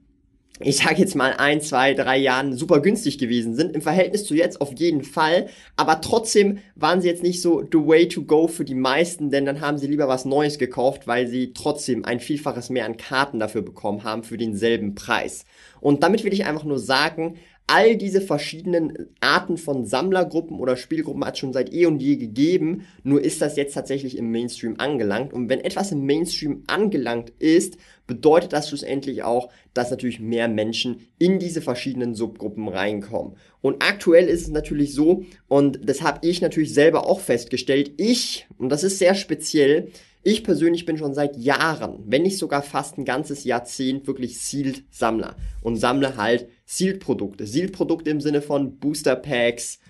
ich 0.60 0.76
sage 0.76 1.00
jetzt 1.00 1.16
mal 1.16 1.34
ein, 1.36 1.60
zwei, 1.60 1.94
drei 1.94 2.16
Jahren 2.16 2.56
super 2.56 2.80
günstig 2.80 3.18
gewesen 3.18 3.56
sind. 3.56 3.74
Im 3.74 3.82
Verhältnis 3.82 4.24
zu 4.24 4.36
jetzt 4.36 4.60
auf 4.60 4.72
jeden 4.78 5.02
Fall. 5.02 5.48
Aber 5.74 6.00
trotzdem 6.00 6.58
waren 6.76 7.00
sie 7.00 7.08
jetzt 7.08 7.24
nicht 7.24 7.42
so 7.42 7.62
the 7.62 7.78
way 7.78 8.06
to 8.06 8.22
go 8.22 8.46
für 8.46 8.64
die 8.64 8.76
meisten, 8.76 9.30
denn 9.30 9.46
dann 9.46 9.60
haben 9.60 9.78
sie 9.78 9.88
lieber 9.88 10.06
was 10.06 10.24
Neues 10.24 10.58
gekauft, 10.58 11.08
weil 11.08 11.26
sie 11.26 11.54
trotzdem 11.54 12.04
ein 12.04 12.20
Vielfaches 12.20 12.70
mehr 12.70 12.84
an 12.84 12.96
Karten 12.96 13.40
dafür 13.40 13.62
bekommen 13.62 14.04
haben 14.04 14.22
für 14.22 14.36
denselben 14.36 14.94
Preis. 14.94 15.44
Und 15.84 16.02
damit 16.02 16.24
will 16.24 16.32
ich 16.32 16.46
einfach 16.46 16.64
nur 16.64 16.78
sagen, 16.78 17.36
all 17.66 17.98
diese 17.98 18.22
verschiedenen 18.22 19.10
Arten 19.20 19.58
von 19.58 19.84
Sammlergruppen 19.84 20.58
oder 20.58 20.78
Spielgruppen 20.78 21.22
hat 21.26 21.34
es 21.34 21.40
schon 21.40 21.52
seit 21.52 21.74
eh 21.74 21.84
und 21.84 22.00
je 22.00 22.16
gegeben, 22.16 22.86
nur 23.02 23.22
ist 23.22 23.42
das 23.42 23.56
jetzt 23.56 23.74
tatsächlich 23.74 24.16
im 24.16 24.30
Mainstream 24.30 24.76
angelangt. 24.78 25.34
Und 25.34 25.50
wenn 25.50 25.60
etwas 25.60 25.92
im 25.92 26.06
Mainstream 26.06 26.62
angelangt 26.68 27.34
ist, 27.38 27.76
bedeutet 28.06 28.54
das 28.54 28.70
schlussendlich 28.70 29.24
auch, 29.24 29.50
dass 29.74 29.90
natürlich 29.90 30.20
mehr 30.20 30.48
Menschen 30.48 31.06
in 31.18 31.38
diese 31.38 31.60
verschiedenen 31.60 32.14
Subgruppen 32.14 32.66
reinkommen. 32.66 33.36
Und 33.60 33.82
aktuell 33.82 34.26
ist 34.26 34.40
es 34.40 34.48
natürlich 34.48 34.94
so, 34.94 35.26
und 35.48 35.86
das 35.86 36.00
habe 36.00 36.26
ich 36.26 36.40
natürlich 36.40 36.72
selber 36.72 37.06
auch 37.06 37.20
festgestellt, 37.20 37.92
ich, 37.98 38.46
und 38.56 38.70
das 38.70 38.84
ist 38.84 38.98
sehr 38.98 39.14
speziell, 39.14 39.90
ich 40.24 40.42
persönlich 40.42 40.86
bin 40.86 40.96
schon 40.96 41.14
seit 41.14 41.36
Jahren, 41.36 42.02
wenn 42.06 42.22
nicht 42.22 42.38
sogar 42.38 42.62
fast 42.62 42.98
ein 42.98 43.04
ganzes 43.04 43.44
Jahrzehnt, 43.44 44.06
wirklich 44.06 44.38
Sealed-Sammler 44.38 45.36
und 45.62 45.76
sammle 45.76 46.16
halt 46.16 46.48
Sealed-Produkte. 46.64 47.46
Sealed-Produkte 47.46 48.10
im 48.10 48.20
Sinne 48.20 48.40
von 48.40 48.78
Booster-Packs, 48.78 49.80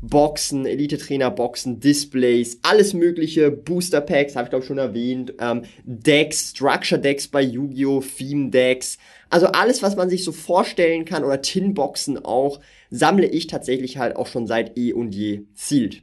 Boxen, 0.00 0.66
Elite-Trainer-Boxen, 0.66 1.80
Displays, 1.80 2.58
alles 2.62 2.94
mögliche, 2.94 3.50
Booster-Packs, 3.50 4.36
habe 4.36 4.46
ich 4.46 4.50
glaube 4.50 4.64
schon 4.64 4.78
erwähnt, 4.78 5.34
ähm, 5.40 5.62
Decks, 5.84 6.50
Structure-Decks 6.50 7.28
bei 7.28 7.42
Yu-Gi-Oh!, 7.42 8.00
Theme-Decks, 8.00 8.98
also 9.30 9.46
alles, 9.46 9.82
was 9.82 9.96
man 9.96 10.10
sich 10.10 10.24
so 10.24 10.32
vorstellen 10.32 11.04
kann 11.04 11.24
oder 11.24 11.42
Tin-Boxen 11.42 12.24
auch, 12.24 12.60
sammle 12.90 13.26
ich 13.26 13.48
tatsächlich 13.48 13.96
halt 13.98 14.14
auch 14.14 14.26
schon 14.26 14.46
seit 14.46 14.76
eh 14.78 14.92
und 14.92 15.12
je 15.12 15.46
Sealed. 15.54 16.02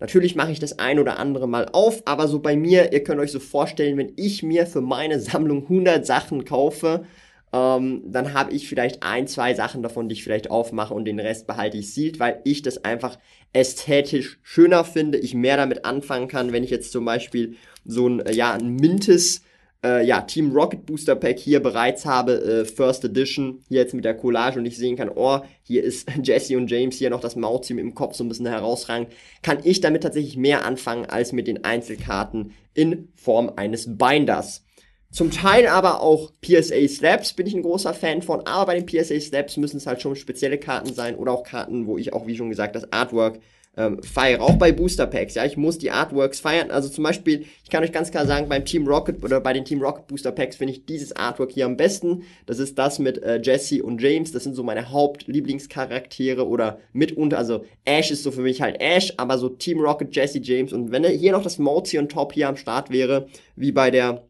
Natürlich 0.00 0.34
mache 0.34 0.50
ich 0.50 0.58
das 0.58 0.78
ein 0.78 0.98
oder 0.98 1.18
andere 1.18 1.46
mal 1.46 1.68
auf, 1.72 2.02
aber 2.06 2.26
so 2.26 2.40
bei 2.40 2.56
mir, 2.56 2.92
ihr 2.92 3.04
könnt 3.04 3.20
euch 3.20 3.32
so 3.32 3.38
vorstellen, 3.38 3.98
wenn 3.98 4.12
ich 4.16 4.42
mir 4.42 4.66
für 4.66 4.80
meine 4.80 5.20
Sammlung 5.20 5.64
100 5.64 6.04
Sachen 6.04 6.44
kaufe, 6.46 7.04
ähm, 7.52 8.02
dann 8.06 8.32
habe 8.32 8.52
ich 8.52 8.68
vielleicht 8.68 9.02
ein, 9.02 9.26
zwei 9.26 9.54
Sachen 9.54 9.82
davon, 9.82 10.08
die 10.08 10.14
ich 10.14 10.24
vielleicht 10.24 10.50
aufmache 10.50 10.94
und 10.94 11.04
den 11.04 11.20
Rest 11.20 11.46
behalte 11.46 11.76
ich 11.76 11.92
sealed, 11.92 12.18
weil 12.18 12.40
ich 12.44 12.62
das 12.62 12.84
einfach 12.84 13.18
ästhetisch 13.52 14.38
schöner 14.42 14.84
finde, 14.84 15.18
ich 15.18 15.34
mehr 15.34 15.56
damit 15.56 15.84
anfangen 15.84 16.28
kann, 16.28 16.52
wenn 16.52 16.64
ich 16.64 16.70
jetzt 16.70 16.92
zum 16.92 17.04
Beispiel 17.04 17.56
so 17.84 18.08
ein, 18.08 18.20
äh, 18.20 18.32
ja, 18.32 18.52
ein 18.52 18.76
mintes 18.76 19.42
äh, 19.84 20.04
ja, 20.04 20.20
Team 20.22 20.52
Rocket 20.52 20.84
Booster 20.86 21.16
Pack 21.16 21.38
hier 21.38 21.60
bereits 21.60 22.04
habe, 22.04 22.32
äh, 22.42 22.64
First 22.64 23.04
Edition, 23.04 23.62
hier 23.68 23.80
jetzt 23.80 23.94
mit 23.94 24.04
der 24.04 24.16
Collage 24.16 24.58
und 24.58 24.66
ich 24.66 24.76
sehen 24.76 24.96
kann, 24.96 25.10
oh, 25.14 25.40
hier 25.62 25.82
ist 25.82 26.08
Jesse 26.22 26.56
und 26.56 26.70
James 26.70 26.96
hier 26.96 27.10
noch 27.10 27.20
das 27.20 27.36
Mautteam 27.36 27.78
im 27.78 27.94
Kopf 27.94 28.14
so 28.14 28.24
ein 28.24 28.28
bisschen 28.28 28.46
herausragend, 28.46 29.08
kann 29.42 29.58
ich 29.64 29.80
damit 29.80 30.02
tatsächlich 30.02 30.36
mehr 30.36 30.64
anfangen 30.64 31.06
als 31.06 31.32
mit 31.32 31.46
den 31.46 31.64
Einzelkarten 31.64 32.52
in 32.74 33.08
Form 33.16 33.52
eines 33.56 33.96
Binders. 33.96 34.64
Zum 35.12 35.32
Teil 35.32 35.66
aber 35.66 36.02
auch 36.02 36.30
PSA 36.40 36.86
Slaps 36.86 37.32
bin 37.32 37.46
ich 37.46 37.54
ein 37.54 37.62
großer 37.62 37.94
Fan 37.94 38.22
von, 38.22 38.46
aber 38.46 38.66
bei 38.66 38.80
den 38.80 38.86
PSA 38.86 39.18
Slaps 39.18 39.56
müssen 39.56 39.78
es 39.78 39.86
halt 39.86 40.00
schon 40.00 40.14
spezielle 40.14 40.56
Karten 40.56 40.94
sein 40.94 41.16
oder 41.16 41.32
auch 41.32 41.42
Karten, 41.42 41.86
wo 41.86 41.98
ich 41.98 42.12
auch, 42.12 42.28
wie 42.28 42.36
schon 42.36 42.48
gesagt, 42.48 42.76
das 42.76 42.92
Artwork 42.92 43.40
ähm, 43.76 44.02
feiere. 44.02 44.42
Auch 44.42 44.56
bei 44.56 44.72
Booster 44.72 45.06
Packs, 45.06 45.34
ja, 45.34 45.44
ich 45.44 45.56
muss 45.56 45.78
die 45.78 45.90
Artworks 45.90 46.40
feiern. 46.40 46.70
Also 46.70 46.88
zum 46.88 47.04
Beispiel, 47.04 47.46
ich 47.62 47.70
kann 47.70 47.84
euch 47.84 47.92
ganz 47.92 48.10
klar 48.10 48.26
sagen, 48.26 48.48
beim 48.48 48.64
Team 48.64 48.86
Rocket 48.86 49.22
oder 49.24 49.40
bei 49.40 49.52
den 49.52 49.64
Team 49.64 49.80
Rocket 49.80 50.08
Booster 50.08 50.32
Packs 50.32 50.56
finde 50.56 50.72
ich 50.72 50.86
dieses 50.86 51.14
Artwork 51.14 51.52
hier 51.52 51.66
am 51.66 51.76
besten. 51.76 52.24
Das 52.46 52.58
ist 52.58 52.78
das 52.78 52.98
mit 52.98 53.22
äh, 53.22 53.40
Jesse 53.42 53.82
und 53.82 54.02
James. 54.02 54.32
Das 54.32 54.44
sind 54.44 54.54
so 54.54 54.62
meine 54.62 54.90
Hauptlieblingscharaktere 54.90 56.46
oder 56.46 56.80
mitunter, 56.92 57.38
also 57.38 57.64
Ash 57.84 58.10
ist 58.10 58.22
so 58.22 58.30
für 58.30 58.42
mich 58.42 58.60
halt 58.60 58.80
Ash, 58.80 59.14
aber 59.16 59.38
so 59.38 59.48
Team 59.48 59.80
Rocket, 59.80 60.14
Jesse, 60.14 60.40
James 60.40 60.72
und 60.72 60.90
wenn 60.90 61.04
hier 61.04 61.32
noch 61.32 61.42
das 61.42 61.58
Motion 61.58 62.08
Top 62.08 62.32
hier 62.32 62.48
am 62.48 62.56
Start 62.56 62.90
wäre, 62.90 63.28
wie 63.56 63.72
bei 63.72 63.90
der 63.90 64.24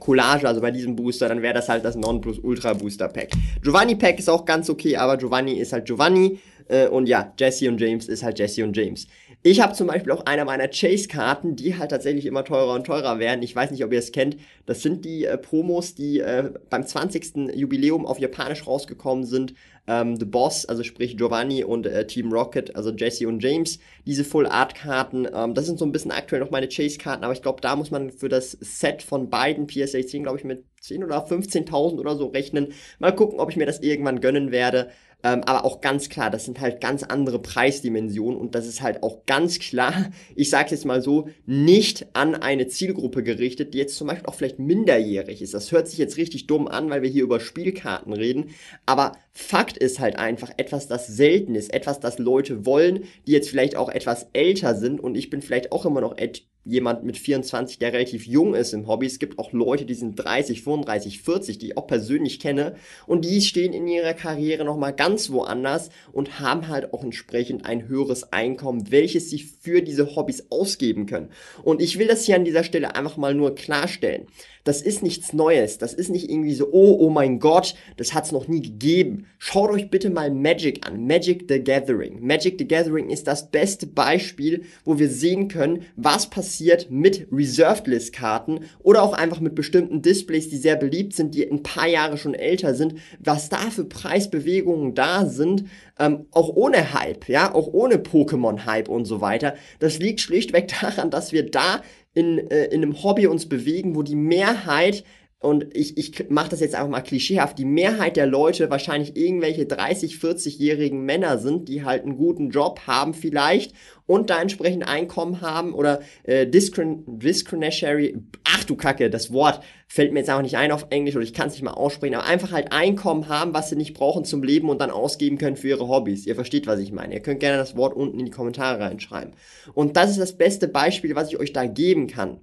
Collage, 0.00 0.46
also 0.46 0.60
bei 0.60 0.70
diesem 0.70 0.96
Booster, 0.96 1.28
dann 1.28 1.40
wäre 1.40 1.54
das 1.54 1.68
halt 1.68 1.84
das 1.84 1.94
Non 1.94 2.20
Plus 2.20 2.38
Ultra 2.38 2.74
Booster 2.74 3.08
Pack. 3.08 3.30
Giovanni 3.62 3.94
Pack 3.94 4.18
ist 4.18 4.28
auch 4.28 4.44
ganz 4.44 4.68
okay, 4.68 4.96
aber 4.96 5.16
Giovanni 5.16 5.52
ist 5.52 5.72
halt 5.72 5.86
Giovanni. 5.86 6.40
Äh, 6.68 6.88
und 6.88 7.08
ja, 7.08 7.32
Jesse 7.38 7.68
und 7.68 7.80
James 7.80 8.08
ist 8.08 8.22
halt 8.22 8.38
Jesse 8.38 8.64
und 8.64 8.76
James. 8.76 9.06
Ich 9.46 9.60
habe 9.60 9.74
zum 9.74 9.88
Beispiel 9.88 10.10
auch 10.12 10.24
eine 10.24 10.46
meiner 10.46 10.68
Chase-Karten, 10.68 11.54
die 11.54 11.76
halt 11.76 11.90
tatsächlich 11.90 12.24
immer 12.24 12.44
teurer 12.44 12.74
und 12.74 12.86
teurer 12.86 13.18
werden. 13.18 13.42
Ich 13.42 13.54
weiß 13.54 13.70
nicht, 13.70 13.84
ob 13.84 13.92
ihr 13.92 13.98
es 13.98 14.10
kennt. 14.10 14.38
Das 14.64 14.80
sind 14.80 15.04
die 15.04 15.26
äh, 15.26 15.36
Promos, 15.36 15.94
die 15.94 16.20
äh, 16.20 16.50
beim 16.70 16.86
20. 16.86 17.54
Jubiläum 17.54 18.06
auf 18.06 18.18
Japanisch 18.18 18.66
rausgekommen 18.66 19.26
sind. 19.26 19.52
Ähm, 19.86 20.16
The 20.16 20.24
Boss, 20.24 20.64
also 20.64 20.82
sprich 20.82 21.18
Giovanni 21.18 21.62
und 21.62 21.84
äh, 21.84 22.06
Team 22.06 22.32
Rocket, 22.32 22.74
also 22.74 22.90
Jesse 22.90 23.28
und 23.28 23.42
James. 23.42 23.78
Diese 24.06 24.24
Full-Art-Karten, 24.24 25.28
ähm, 25.30 25.52
das 25.52 25.66
sind 25.66 25.78
so 25.78 25.84
ein 25.84 25.92
bisschen 25.92 26.10
aktuell 26.10 26.40
noch 26.40 26.50
meine 26.50 26.68
Chase-Karten, 26.68 27.22
aber 27.22 27.34
ich 27.34 27.42
glaube, 27.42 27.60
da 27.60 27.76
muss 27.76 27.90
man 27.90 28.10
für 28.10 28.30
das 28.30 28.52
Set 28.52 29.02
von 29.02 29.28
beiden 29.28 29.66
PSA 29.66 30.00
10, 30.00 30.22
glaube 30.22 30.38
ich, 30.38 30.44
mit 30.44 30.64
10 30.80 31.04
oder 31.04 31.26
15.000 31.26 31.98
oder 31.98 32.16
so 32.16 32.28
rechnen. 32.28 32.72
Mal 32.98 33.14
gucken, 33.14 33.40
ob 33.40 33.50
ich 33.50 33.56
mir 33.56 33.66
das 33.66 33.80
irgendwann 33.80 34.20
gönnen 34.20 34.52
werde. 34.52 34.88
Ähm, 35.24 35.42
aber 35.44 35.64
auch 35.64 35.80
ganz 35.80 36.10
klar, 36.10 36.30
das 36.30 36.44
sind 36.44 36.60
halt 36.60 36.82
ganz 36.82 37.02
andere 37.02 37.40
Preisdimensionen 37.40 38.38
und 38.38 38.54
das 38.54 38.66
ist 38.66 38.82
halt 38.82 39.02
auch 39.02 39.24
ganz 39.24 39.58
klar, 39.58 40.12
ich 40.36 40.50
sage 40.50 40.72
jetzt 40.72 40.84
mal 40.84 41.00
so, 41.00 41.28
nicht 41.46 42.06
an 42.12 42.34
eine 42.34 42.68
Zielgruppe 42.68 43.22
gerichtet, 43.22 43.72
die 43.72 43.78
jetzt 43.78 43.96
zum 43.96 44.06
Beispiel 44.06 44.26
auch 44.26 44.34
vielleicht 44.34 44.58
minderjährig 44.58 45.40
ist. 45.40 45.54
Das 45.54 45.72
hört 45.72 45.88
sich 45.88 45.98
jetzt 45.98 46.18
richtig 46.18 46.46
dumm 46.46 46.68
an, 46.68 46.90
weil 46.90 47.00
wir 47.00 47.08
hier 47.08 47.24
über 47.24 47.40
Spielkarten 47.40 48.12
reden, 48.12 48.50
aber 48.84 49.12
Fakt 49.32 49.78
ist 49.78 49.98
halt 49.98 50.16
einfach 50.16 50.52
etwas, 50.58 50.86
das 50.86 51.06
selten 51.06 51.54
ist, 51.54 51.72
etwas, 51.72 52.00
das 52.00 52.18
Leute 52.18 52.66
wollen, 52.66 53.04
die 53.26 53.32
jetzt 53.32 53.48
vielleicht 53.48 53.76
auch 53.76 53.88
etwas 53.88 54.28
älter 54.34 54.74
sind 54.76 55.00
und 55.00 55.16
ich 55.16 55.30
bin 55.30 55.40
vielleicht 55.40 55.72
auch 55.72 55.86
immer 55.86 56.02
noch 56.02 56.18
jemand 56.64 57.04
mit 57.04 57.18
24, 57.18 57.78
der 57.78 57.92
relativ 57.92 58.26
jung 58.26 58.54
ist 58.54 58.72
im 58.72 58.86
Hobby. 58.86 59.06
Es 59.06 59.18
gibt 59.18 59.38
auch 59.38 59.52
Leute, 59.52 59.84
die 59.84 59.94
sind 59.94 60.16
30, 60.16 60.62
35, 60.62 61.22
40, 61.22 61.58
die 61.58 61.66
ich 61.66 61.76
auch 61.76 61.86
persönlich 61.86 62.40
kenne 62.40 62.76
und 63.06 63.24
die 63.24 63.40
stehen 63.40 63.72
in 63.72 63.86
ihrer 63.86 64.14
Karriere 64.14 64.64
nochmal 64.64 64.94
ganz 64.94 65.30
woanders 65.30 65.90
und 66.12 66.40
haben 66.40 66.68
halt 66.68 66.92
auch 66.92 67.04
entsprechend 67.04 67.66
ein 67.66 67.88
höheres 67.88 68.32
Einkommen, 68.32 68.90
welches 68.90 69.30
sie 69.30 69.38
für 69.38 69.82
diese 69.82 70.16
Hobbys 70.16 70.46
ausgeben 70.50 71.06
können. 71.06 71.30
Und 71.62 71.82
ich 71.82 71.98
will 71.98 72.06
das 72.06 72.24
hier 72.24 72.36
an 72.36 72.44
dieser 72.44 72.64
Stelle 72.64 72.94
einfach 72.94 73.16
mal 73.16 73.34
nur 73.34 73.54
klarstellen. 73.54 74.26
Das 74.64 74.80
ist 74.80 75.02
nichts 75.02 75.34
Neues. 75.34 75.76
Das 75.76 75.92
ist 75.92 76.08
nicht 76.08 76.30
irgendwie 76.30 76.54
so, 76.54 76.68
oh, 76.72 76.96
oh 76.98 77.10
mein 77.10 77.38
Gott, 77.38 77.74
das 77.98 78.14
hat 78.14 78.24
es 78.24 78.32
noch 78.32 78.48
nie 78.48 78.62
gegeben. 78.62 79.26
Schaut 79.38 79.70
euch 79.70 79.90
bitte 79.90 80.08
mal 80.08 80.30
Magic 80.30 80.86
an. 80.86 81.06
Magic 81.06 81.44
the 81.48 81.62
Gathering. 81.62 82.26
Magic 82.26 82.56
the 82.58 82.66
Gathering 82.66 83.10
ist 83.10 83.26
das 83.26 83.50
beste 83.50 83.86
Beispiel, 83.86 84.64
wo 84.84 84.98
wir 84.98 85.10
sehen 85.10 85.48
können, 85.48 85.82
was 85.96 86.30
passiert 86.30 86.90
mit 86.90 87.28
Reserved 87.30 87.86
List 87.86 88.14
Karten 88.14 88.60
oder 88.82 89.02
auch 89.02 89.12
einfach 89.12 89.40
mit 89.40 89.54
bestimmten 89.54 90.00
Displays, 90.00 90.48
die 90.48 90.56
sehr 90.56 90.76
beliebt 90.76 91.14
sind, 91.14 91.34
die 91.34 91.46
ein 91.46 91.62
paar 91.62 91.86
Jahre 91.86 92.16
schon 92.16 92.34
älter 92.34 92.74
sind, 92.74 92.94
was 93.18 93.50
da 93.50 93.70
für 93.70 93.84
Preisbewegungen 93.84 94.94
da 94.94 95.26
sind, 95.26 95.64
ähm, 95.98 96.26
auch 96.30 96.48
ohne 96.48 96.94
Hype, 96.94 97.28
ja, 97.28 97.54
auch 97.54 97.68
ohne 97.72 97.96
Pokémon-Hype 97.96 98.88
und 98.88 99.04
so 99.04 99.20
weiter. 99.20 99.54
Das 99.78 99.98
liegt 99.98 100.20
schlichtweg 100.20 100.72
daran, 100.80 101.10
dass 101.10 101.32
wir 101.32 101.50
da 101.50 101.82
in, 102.14 102.38
äh, 102.50 102.66
in 102.66 102.82
einem 102.82 103.02
Hobby 103.02 103.26
uns 103.26 103.48
bewegen, 103.48 103.94
wo 103.96 104.02
die 104.02 104.16
Mehrheit 104.16 105.04
und 105.44 105.76
ich, 105.76 105.98
ich 105.98 106.30
mache 106.30 106.48
das 106.48 106.60
jetzt 106.60 106.74
einfach 106.74 106.88
mal 106.88 107.02
klischeehaft, 107.02 107.58
die 107.58 107.66
Mehrheit 107.66 108.16
der 108.16 108.26
Leute 108.26 108.70
wahrscheinlich 108.70 109.14
irgendwelche 109.14 109.66
30, 109.66 110.14
40-jährigen 110.14 111.04
Männer 111.04 111.36
sind, 111.36 111.68
die 111.68 111.84
halt 111.84 112.04
einen 112.04 112.16
guten 112.16 112.48
Job 112.48 112.80
haben 112.86 113.12
vielleicht 113.12 113.74
und 114.06 114.30
da 114.30 114.40
entsprechend 114.40 114.88
Einkommen 114.88 115.42
haben 115.42 115.74
oder 115.74 116.00
äh, 116.22 116.46
discriminatory, 116.46 118.16
ach 118.43 118.43
du 118.66 118.76
Kacke, 118.76 119.10
das 119.10 119.32
Wort 119.32 119.60
fällt 119.86 120.12
mir 120.12 120.20
jetzt 120.20 120.30
einfach 120.30 120.42
nicht 120.42 120.56
ein 120.56 120.72
auf 120.72 120.86
Englisch 120.90 121.14
oder 121.16 121.24
ich 121.24 121.34
kann 121.34 121.48
es 121.48 121.54
nicht 121.54 121.62
mal 121.62 121.72
aussprechen, 121.72 122.14
aber 122.14 122.26
einfach 122.26 122.52
halt 122.52 122.72
Einkommen 122.72 123.28
haben, 123.28 123.54
was 123.54 123.70
sie 123.70 123.76
nicht 123.76 123.94
brauchen 123.94 124.24
zum 124.24 124.42
Leben 124.42 124.68
und 124.68 124.80
dann 124.80 124.90
ausgeben 124.90 125.38
können 125.38 125.56
für 125.56 125.68
ihre 125.68 125.88
Hobbys. 125.88 126.26
Ihr 126.26 126.34
versteht, 126.34 126.66
was 126.66 126.80
ich 126.80 126.92
meine. 126.92 127.14
Ihr 127.14 127.20
könnt 127.20 127.40
gerne 127.40 127.58
das 127.58 127.76
Wort 127.76 127.94
unten 127.94 128.18
in 128.18 128.26
die 128.26 128.30
Kommentare 128.30 128.80
reinschreiben. 128.80 129.34
Und 129.74 129.96
das 129.96 130.10
ist 130.10 130.20
das 130.20 130.36
beste 130.36 130.68
Beispiel, 130.68 131.14
was 131.14 131.28
ich 131.28 131.38
euch 131.38 131.52
da 131.52 131.66
geben 131.66 132.06
kann. 132.06 132.40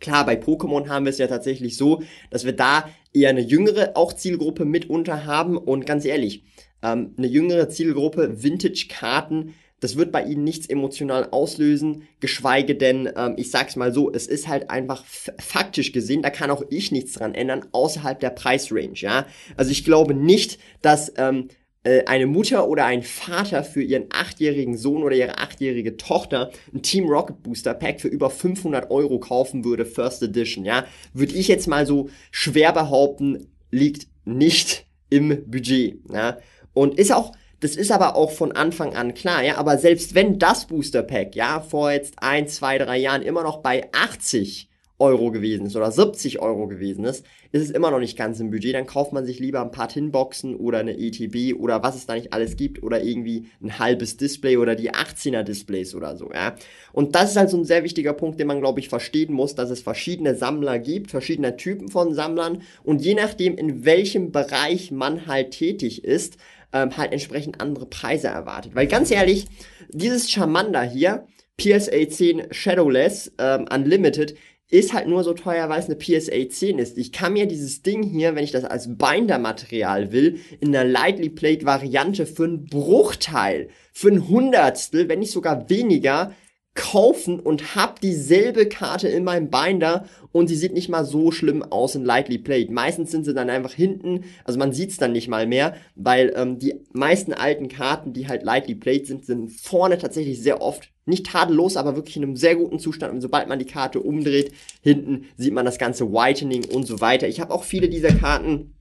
Klar, 0.00 0.26
bei 0.26 0.34
Pokémon 0.34 0.88
haben 0.88 1.06
wir 1.06 1.10
es 1.10 1.18
ja 1.18 1.26
tatsächlich 1.26 1.76
so, 1.76 2.02
dass 2.30 2.44
wir 2.44 2.52
da 2.52 2.88
eher 3.12 3.30
eine 3.30 3.40
jüngere 3.40 3.96
auch 3.96 4.12
Zielgruppe 4.12 4.64
mitunter 4.64 5.24
haben 5.24 5.56
und 5.56 5.86
ganz 5.86 6.04
ehrlich, 6.04 6.44
ähm, 6.82 7.14
eine 7.16 7.26
jüngere 7.26 7.68
Zielgruppe, 7.70 8.42
Vintage-Karten, 8.42 9.54
das 9.80 9.96
wird 9.96 10.10
bei 10.10 10.24
ihnen 10.24 10.44
nichts 10.44 10.66
emotional 10.66 11.28
auslösen, 11.30 12.08
geschweige 12.20 12.74
denn, 12.74 13.10
ähm, 13.16 13.34
ich 13.36 13.50
sag's 13.50 13.76
mal 13.76 13.92
so, 13.92 14.10
es 14.10 14.26
ist 14.26 14.48
halt 14.48 14.70
einfach 14.70 15.04
faktisch 15.38 15.92
gesehen, 15.92 16.22
da 16.22 16.30
kann 16.30 16.50
auch 16.50 16.62
ich 16.70 16.92
nichts 16.92 17.12
dran 17.12 17.34
ändern, 17.34 17.66
außerhalb 17.72 18.18
der 18.18 18.30
Preisrange, 18.30 18.94
ja. 18.96 19.26
Also 19.56 19.70
ich 19.70 19.84
glaube 19.84 20.14
nicht, 20.14 20.58
dass 20.80 21.12
ähm, 21.16 21.48
äh, 21.86 22.04
eine 22.06 22.26
Mutter 22.26 22.68
oder 22.68 22.86
ein 22.86 23.02
Vater 23.02 23.62
für 23.62 23.82
ihren 23.82 24.06
achtjährigen 24.10 24.76
Sohn 24.76 25.02
oder 25.02 25.14
ihre 25.14 25.38
achtjährige 25.38 25.96
Tochter 25.96 26.50
ein 26.74 26.82
Team 26.82 27.06
Rocket 27.06 27.42
Booster 27.42 27.74
Pack 27.74 28.00
für 28.00 28.08
über 28.08 28.30
500 28.30 28.90
Euro 28.90 29.20
kaufen 29.20 29.64
würde, 29.64 29.84
First 29.84 30.22
Edition, 30.22 30.64
ja, 30.64 30.84
würde 31.12 31.34
ich 31.34 31.48
jetzt 31.48 31.68
mal 31.68 31.86
so 31.86 32.08
schwer 32.30 32.72
behaupten, 32.72 33.46
liegt 33.70 34.08
nicht 34.24 34.86
im 35.10 35.48
Budget, 35.50 36.00
ja. 36.12 36.38
Und 36.72 36.98
ist 36.98 37.12
auch, 37.12 37.32
das 37.60 37.76
ist 37.76 37.90
aber 37.90 38.16
auch 38.16 38.30
von 38.30 38.52
Anfang 38.52 38.94
an 38.94 39.14
klar, 39.14 39.42
ja, 39.42 39.56
aber 39.56 39.78
selbst 39.78 40.14
wenn 40.14 40.38
das 40.38 40.66
Booster 40.66 41.02
Pack, 41.02 41.34
ja, 41.34 41.60
vor 41.60 41.90
jetzt 41.90 42.14
ein, 42.18 42.48
zwei, 42.48 42.78
drei 42.78 42.98
Jahren 42.98 43.22
immer 43.22 43.42
noch 43.42 43.58
bei 43.58 43.88
80 43.92 44.68
Euro 44.98 45.30
gewesen 45.30 45.66
ist 45.66 45.76
oder 45.76 45.90
70 45.90 46.40
Euro 46.40 46.66
gewesen 46.68 47.04
ist, 47.04 47.24
ist 47.52 47.62
es 47.62 47.70
immer 47.70 47.90
noch 47.90 47.98
nicht 47.98 48.16
ganz 48.16 48.40
im 48.40 48.50
Budget. 48.50 48.74
Dann 48.74 48.86
kauft 48.86 49.12
man 49.12 49.26
sich 49.26 49.38
lieber 49.38 49.60
ein 49.60 49.70
paar 49.70 49.88
Tinboxen 49.88 50.56
oder 50.56 50.78
eine 50.78 50.98
ETB 50.98 51.58
oder 51.58 51.82
was 51.82 51.96
es 51.96 52.06
da 52.06 52.14
nicht 52.14 52.32
alles 52.32 52.56
gibt 52.56 52.82
oder 52.82 53.02
irgendwie 53.02 53.48
ein 53.62 53.78
halbes 53.78 54.16
Display 54.16 54.56
oder 54.56 54.74
die 54.74 54.92
18er 54.92 55.42
Displays 55.42 55.94
oder 55.94 56.16
so, 56.16 56.30
ja. 56.32 56.54
Und 56.92 57.14
das 57.14 57.30
ist 57.30 57.36
halt 57.36 57.50
so 57.50 57.58
ein 57.58 57.64
sehr 57.64 57.84
wichtiger 57.84 58.14
Punkt, 58.14 58.40
den 58.40 58.46
man, 58.46 58.60
glaube 58.60 58.80
ich, 58.80 58.88
verstehen 58.88 59.34
muss, 59.34 59.54
dass 59.54 59.70
es 59.70 59.82
verschiedene 59.82 60.34
Sammler 60.34 60.78
gibt, 60.78 61.10
verschiedene 61.10 61.56
Typen 61.56 61.88
von 61.88 62.14
Sammlern 62.14 62.62
und 62.82 63.02
je 63.02 63.14
nachdem, 63.14 63.58
in 63.58 63.84
welchem 63.84 64.32
Bereich 64.32 64.90
man 64.92 65.26
halt 65.26 65.50
tätig 65.50 66.04
ist, 66.04 66.38
ähm, 66.76 66.96
halt 66.96 67.12
entsprechend 67.12 67.60
andere 67.60 67.86
Preise 67.86 68.28
erwartet. 68.28 68.74
Weil 68.74 68.86
ganz 68.86 69.10
ehrlich, 69.10 69.46
dieses 69.88 70.30
Charmander 70.30 70.82
hier, 70.82 71.26
PSA 71.56 72.08
10 72.08 72.48
Shadowless 72.50 73.32
ähm, 73.38 73.66
Unlimited, 73.72 74.36
ist 74.68 74.92
halt 74.92 75.06
nur 75.06 75.22
so 75.22 75.32
teuer, 75.32 75.68
weil 75.68 75.78
es 75.78 75.86
eine 75.86 75.94
PSA 75.94 76.48
10 76.48 76.78
ist. 76.78 76.98
Ich 76.98 77.12
kann 77.12 77.34
mir 77.34 77.46
dieses 77.46 77.82
Ding 77.82 78.02
hier, 78.02 78.34
wenn 78.34 78.42
ich 78.42 78.50
das 78.50 78.64
als 78.64 78.88
Binder-Material 78.96 80.10
will, 80.10 80.40
in 80.60 80.74
einer 80.74 80.84
Lightly 80.84 81.30
Plate 81.30 81.64
Variante 81.64 82.26
für 82.26 82.44
einen 82.44 82.66
Bruchteil, 82.66 83.68
für 83.92 84.08
ein 84.08 84.28
Hundertstel, 84.28 85.08
wenn 85.08 85.20
nicht 85.20 85.30
sogar 85.30 85.70
weniger, 85.70 86.34
kaufen 86.76 87.40
und 87.40 87.74
hab 87.74 88.00
dieselbe 88.00 88.68
Karte 88.68 89.08
in 89.08 89.24
meinem 89.24 89.50
Binder 89.50 90.06
und 90.30 90.46
sie 90.46 90.54
sieht 90.54 90.74
nicht 90.74 90.88
mal 90.88 91.04
so 91.04 91.32
schlimm 91.32 91.62
aus 91.64 91.96
in 91.96 92.04
Lightly 92.04 92.38
Played. 92.38 92.70
Meistens 92.70 93.10
sind 93.10 93.24
sie 93.24 93.34
dann 93.34 93.50
einfach 93.50 93.72
hinten, 93.72 94.24
also 94.44 94.58
man 94.58 94.72
sieht's 94.72 94.98
dann 94.98 95.12
nicht 95.12 95.28
mal 95.28 95.46
mehr, 95.46 95.74
weil 95.96 96.32
ähm, 96.36 96.58
die 96.58 96.74
meisten 96.92 97.32
alten 97.32 97.68
Karten, 97.68 98.12
die 98.12 98.28
halt 98.28 98.44
Lightly 98.44 98.76
Played 98.76 99.06
sind, 99.06 99.24
sind 99.24 99.50
vorne 99.50 99.98
tatsächlich 99.98 100.40
sehr 100.40 100.60
oft 100.60 100.92
nicht 101.06 101.26
tadellos, 101.26 101.76
aber 101.76 101.96
wirklich 101.96 102.16
in 102.16 102.24
einem 102.24 102.36
sehr 102.36 102.56
guten 102.56 102.78
Zustand. 102.78 103.14
Und 103.14 103.20
sobald 103.20 103.48
man 103.48 103.58
die 103.58 103.64
Karte 103.64 104.00
umdreht, 104.00 104.52
hinten 104.82 105.26
sieht 105.36 105.54
man 105.54 105.64
das 105.64 105.78
ganze 105.78 106.12
Whitening 106.12 106.64
und 106.66 106.84
so 106.84 107.00
weiter. 107.00 107.28
Ich 107.28 107.40
habe 107.40 107.54
auch 107.54 107.64
viele 107.64 107.88
dieser 107.88 108.12
Karten 108.12 108.75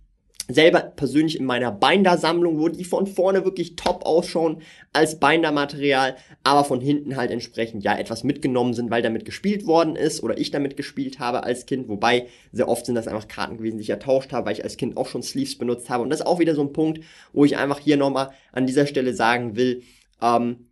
selber 0.48 0.82
persönlich 0.82 1.40
in 1.40 1.46
meiner 1.46 1.72
Binder-Sammlung, 1.72 2.60
wo 2.60 2.70
die 2.70 2.84
von 2.84 3.08
vorne 3.08 3.46
wirklich 3.46 3.75
top 3.75 4.06
ausschauen 4.06 4.62
als 4.94 5.20
Binder-Material, 5.20 6.16
aber 6.44 6.64
von 6.64 6.82
hinten 6.82 7.16
halt 7.16 7.32
entsprechend 7.32 7.84
ja 7.84 7.98
etwas 7.98 8.24
mitgenommen 8.24 8.74
sind, 8.74 8.92
weil 8.92 9.02
damit 9.02 9.25
gespielt 9.25 9.66
worden 9.66 9.96
ist 9.96 10.22
oder 10.22 10.38
ich 10.38 10.52
damit 10.52 10.78
gespielt 10.78 11.18
habe 11.20 11.44
als 11.44 11.66
Kind, 11.66 11.90
wobei 11.90 12.28
sehr 12.52 12.68
oft 12.68 12.86
sind 12.86 12.94
das 12.96 13.08
einfach 13.08 13.28
Karten 13.28 13.58
gewesen, 13.58 13.78
die 13.78 13.84
ich 13.84 13.90
ertauscht 13.90 14.34
habe, 14.34 14.46
weil 14.46 14.54
ich 14.54 14.64
als 14.64 14.78
Kind 14.78 14.98
auch 14.98 15.08
schon 15.08 15.24
Sleeves 15.24 15.58
benutzt 15.58 15.90
habe. 15.90 16.04
Und 16.04 16.12
das 16.12 16.20
ist 16.20 16.28
auch 16.28 16.38
wieder 16.40 16.54
so 16.54 16.62
ein 16.62 16.74
Punkt, 16.74 17.00
wo 17.34 17.44
ich 17.46 17.58
einfach 17.58 17.80
hier 17.80 17.98
nochmal 17.98 18.30
an 18.52 18.68
dieser 18.68 18.86
Stelle 18.86 19.16
sagen 19.16 19.56
will, 19.56 19.82
ähm, 20.22 20.70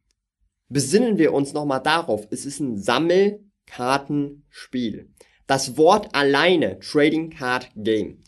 besinnen 0.69 1.17
wir 1.17 1.33
uns 1.33 1.53
nochmal 1.53 1.81
darauf, 1.81 2.27
es 2.29 2.45
ist 2.45 2.59
ein 2.59 2.77
Sammelkartenspiel. 2.77 5.09
Das 5.47 5.77
Wort 5.77 6.13
alleine, 6.15 6.77
Trading 6.79 7.31
Card 7.31 7.71
Game, 7.75 8.23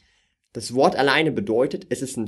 das 0.56 0.74
Wort 0.74 0.96
alleine 0.96 1.34
bedeutet, 1.34 1.88
es 1.90 2.02
ist 2.02 2.16
ein 2.16 2.28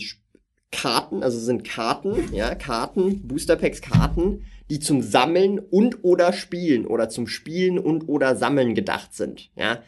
Karten, 0.69 1.23
also 1.23 1.39
sind 1.39 1.63
Karten, 1.63 2.33
ja, 2.33 2.55
Karten, 2.55 3.25
Booster 3.25 3.55
Packs 3.55 3.81
Karten, 3.81 4.43
die 4.69 4.79
zum 4.79 5.01
Sammeln 5.01 5.59
und 5.59 6.03
oder 6.03 6.33
Spielen 6.33 6.85
oder 6.85 7.07
zum 7.07 7.27
Spielen 7.27 7.79
und 7.79 8.09
oder 8.09 8.35
Sammeln 8.35 8.75
gedacht 8.75 9.13
sind, 9.13 9.49
ja. 9.55 9.81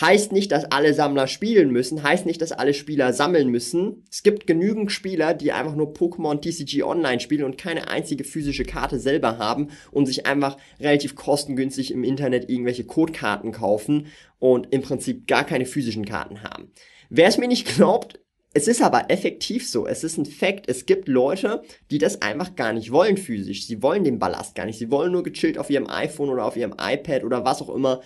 Heißt 0.00 0.32
nicht, 0.32 0.50
dass 0.50 0.64
alle 0.64 0.92
Sammler 0.92 1.28
spielen 1.28 1.70
müssen, 1.70 2.02
heißt 2.02 2.26
nicht, 2.26 2.42
dass 2.42 2.50
alle 2.50 2.74
Spieler 2.74 3.12
sammeln 3.12 3.48
müssen. 3.48 4.02
Es 4.10 4.24
gibt 4.24 4.44
genügend 4.44 4.90
Spieler, 4.90 5.34
die 5.34 5.52
einfach 5.52 5.76
nur 5.76 5.92
Pokémon 5.92 6.40
TCG 6.40 6.82
Online 6.82 7.20
spielen 7.20 7.44
und 7.44 7.58
keine 7.58 7.86
einzige 7.86 8.24
physische 8.24 8.64
Karte 8.64 8.98
selber 8.98 9.38
haben 9.38 9.68
und 9.92 10.06
sich 10.06 10.26
einfach 10.26 10.56
relativ 10.80 11.14
kostengünstig 11.14 11.92
im 11.92 12.02
Internet 12.02 12.50
irgendwelche 12.50 12.82
Codekarten 12.82 13.52
kaufen 13.52 14.06
und 14.40 14.72
im 14.72 14.82
Prinzip 14.82 15.28
gar 15.28 15.44
keine 15.44 15.64
physischen 15.64 16.04
Karten 16.04 16.42
haben. 16.42 16.72
Wer 17.16 17.28
es 17.28 17.38
mir 17.38 17.46
nicht 17.46 17.68
glaubt, 17.76 18.18
es 18.54 18.66
ist 18.66 18.82
aber 18.82 19.08
effektiv 19.08 19.70
so. 19.70 19.86
Es 19.86 20.02
ist 20.02 20.18
ein 20.18 20.26
Fakt. 20.26 20.68
Es 20.68 20.84
gibt 20.84 21.06
Leute, 21.06 21.62
die 21.92 21.98
das 21.98 22.22
einfach 22.22 22.56
gar 22.56 22.72
nicht 22.72 22.90
wollen 22.90 23.16
physisch. 23.16 23.68
Sie 23.68 23.84
wollen 23.84 24.02
den 24.02 24.18
Ballast 24.18 24.56
gar 24.56 24.66
nicht. 24.66 24.80
Sie 24.80 24.90
wollen 24.90 25.12
nur 25.12 25.22
gechillt 25.22 25.56
auf 25.56 25.70
ihrem 25.70 25.88
iPhone 25.88 26.28
oder 26.28 26.44
auf 26.44 26.56
ihrem 26.56 26.74
iPad 26.76 27.22
oder 27.22 27.44
was 27.44 27.62
auch 27.62 27.72
immer 27.72 28.00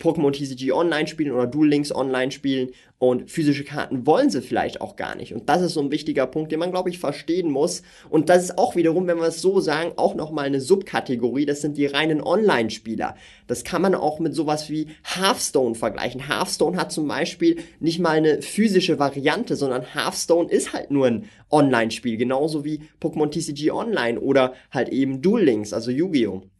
Pokémon 0.00 0.32
TCG 0.32 0.72
online 0.72 1.06
spielen 1.06 1.32
oder 1.32 1.46
Duel 1.46 1.68
Links 1.68 1.94
online 1.94 2.32
spielen 2.32 2.70
und 2.98 3.30
physische 3.30 3.64
Karten 3.64 4.06
wollen 4.06 4.30
sie 4.30 4.40
vielleicht 4.40 4.80
auch 4.80 4.94
gar 4.94 5.16
nicht. 5.16 5.34
Und 5.34 5.48
das 5.48 5.60
ist 5.60 5.74
so 5.74 5.80
ein 5.80 5.90
wichtiger 5.90 6.26
Punkt, 6.26 6.52
den 6.52 6.60
man, 6.60 6.70
glaube 6.70 6.88
ich, 6.88 7.00
verstehen 7.00 7.50
muss. 7.50 7.82
Und 8.10 8.28
das 8.28 8.44
ist 8.44 8.58
auch 8.58 8.76
wiederum, 8.76 9.08
wenn 9.08 9.18
wir 9.18 9.26
es 9.26 9.42
so 9.42 9.58
sagen, 9.58 9.92
auch 9.96 10.14
nochmal 10.14 10.46
eine 10.46 10.60
Subkategorie. 10.60 11.44
Das 11.44 11.60
sind 11.60 11.76
die 11.76 11.86
reinen 11.86 12.22
Online-Spieler. 12.22 13.16
Das 13.48 13.64
kann 13.64 13.82
man 13.82 13.96
auch 13.96 14.20
mit 14.20 14.36
sowas 14.36 14.70
wie 14.70 14.86
Hearthstone 15.02 15.74
vergleichen. 15.74 16.28
Hearthstone 16.28 16.76
hat 16.76 16.92
zum 16.92 17.08
Beispiel 17.08 17.58
nicht 17.80 17.98
mal 17.98 18.16
eine 18.16 18.40
physische 18.40 19.00
Variante, 19.00 19.56
sondern 19.56 19.82
Hearthstone 19.94 20.48
ist 20.48 20.72
halt 20.72 20.92
nur 20.92 21.08
ein 21.08 21.24
Online-Spiel. 21.50 22.16
Genauso 22.16 22.64
wie 22.64 22.82
Pokémon 23.00 23.30
TCG 23.30 23.72
Online 23.72 24.20
oder 24.20 24.54
halt 24.70 24.90
eben 24.90 25.22
Duel 25.22 25.44
Links, 25.44 25.72
also 25.72 25.90
Yu-Gi-Oh! 25.90 26.51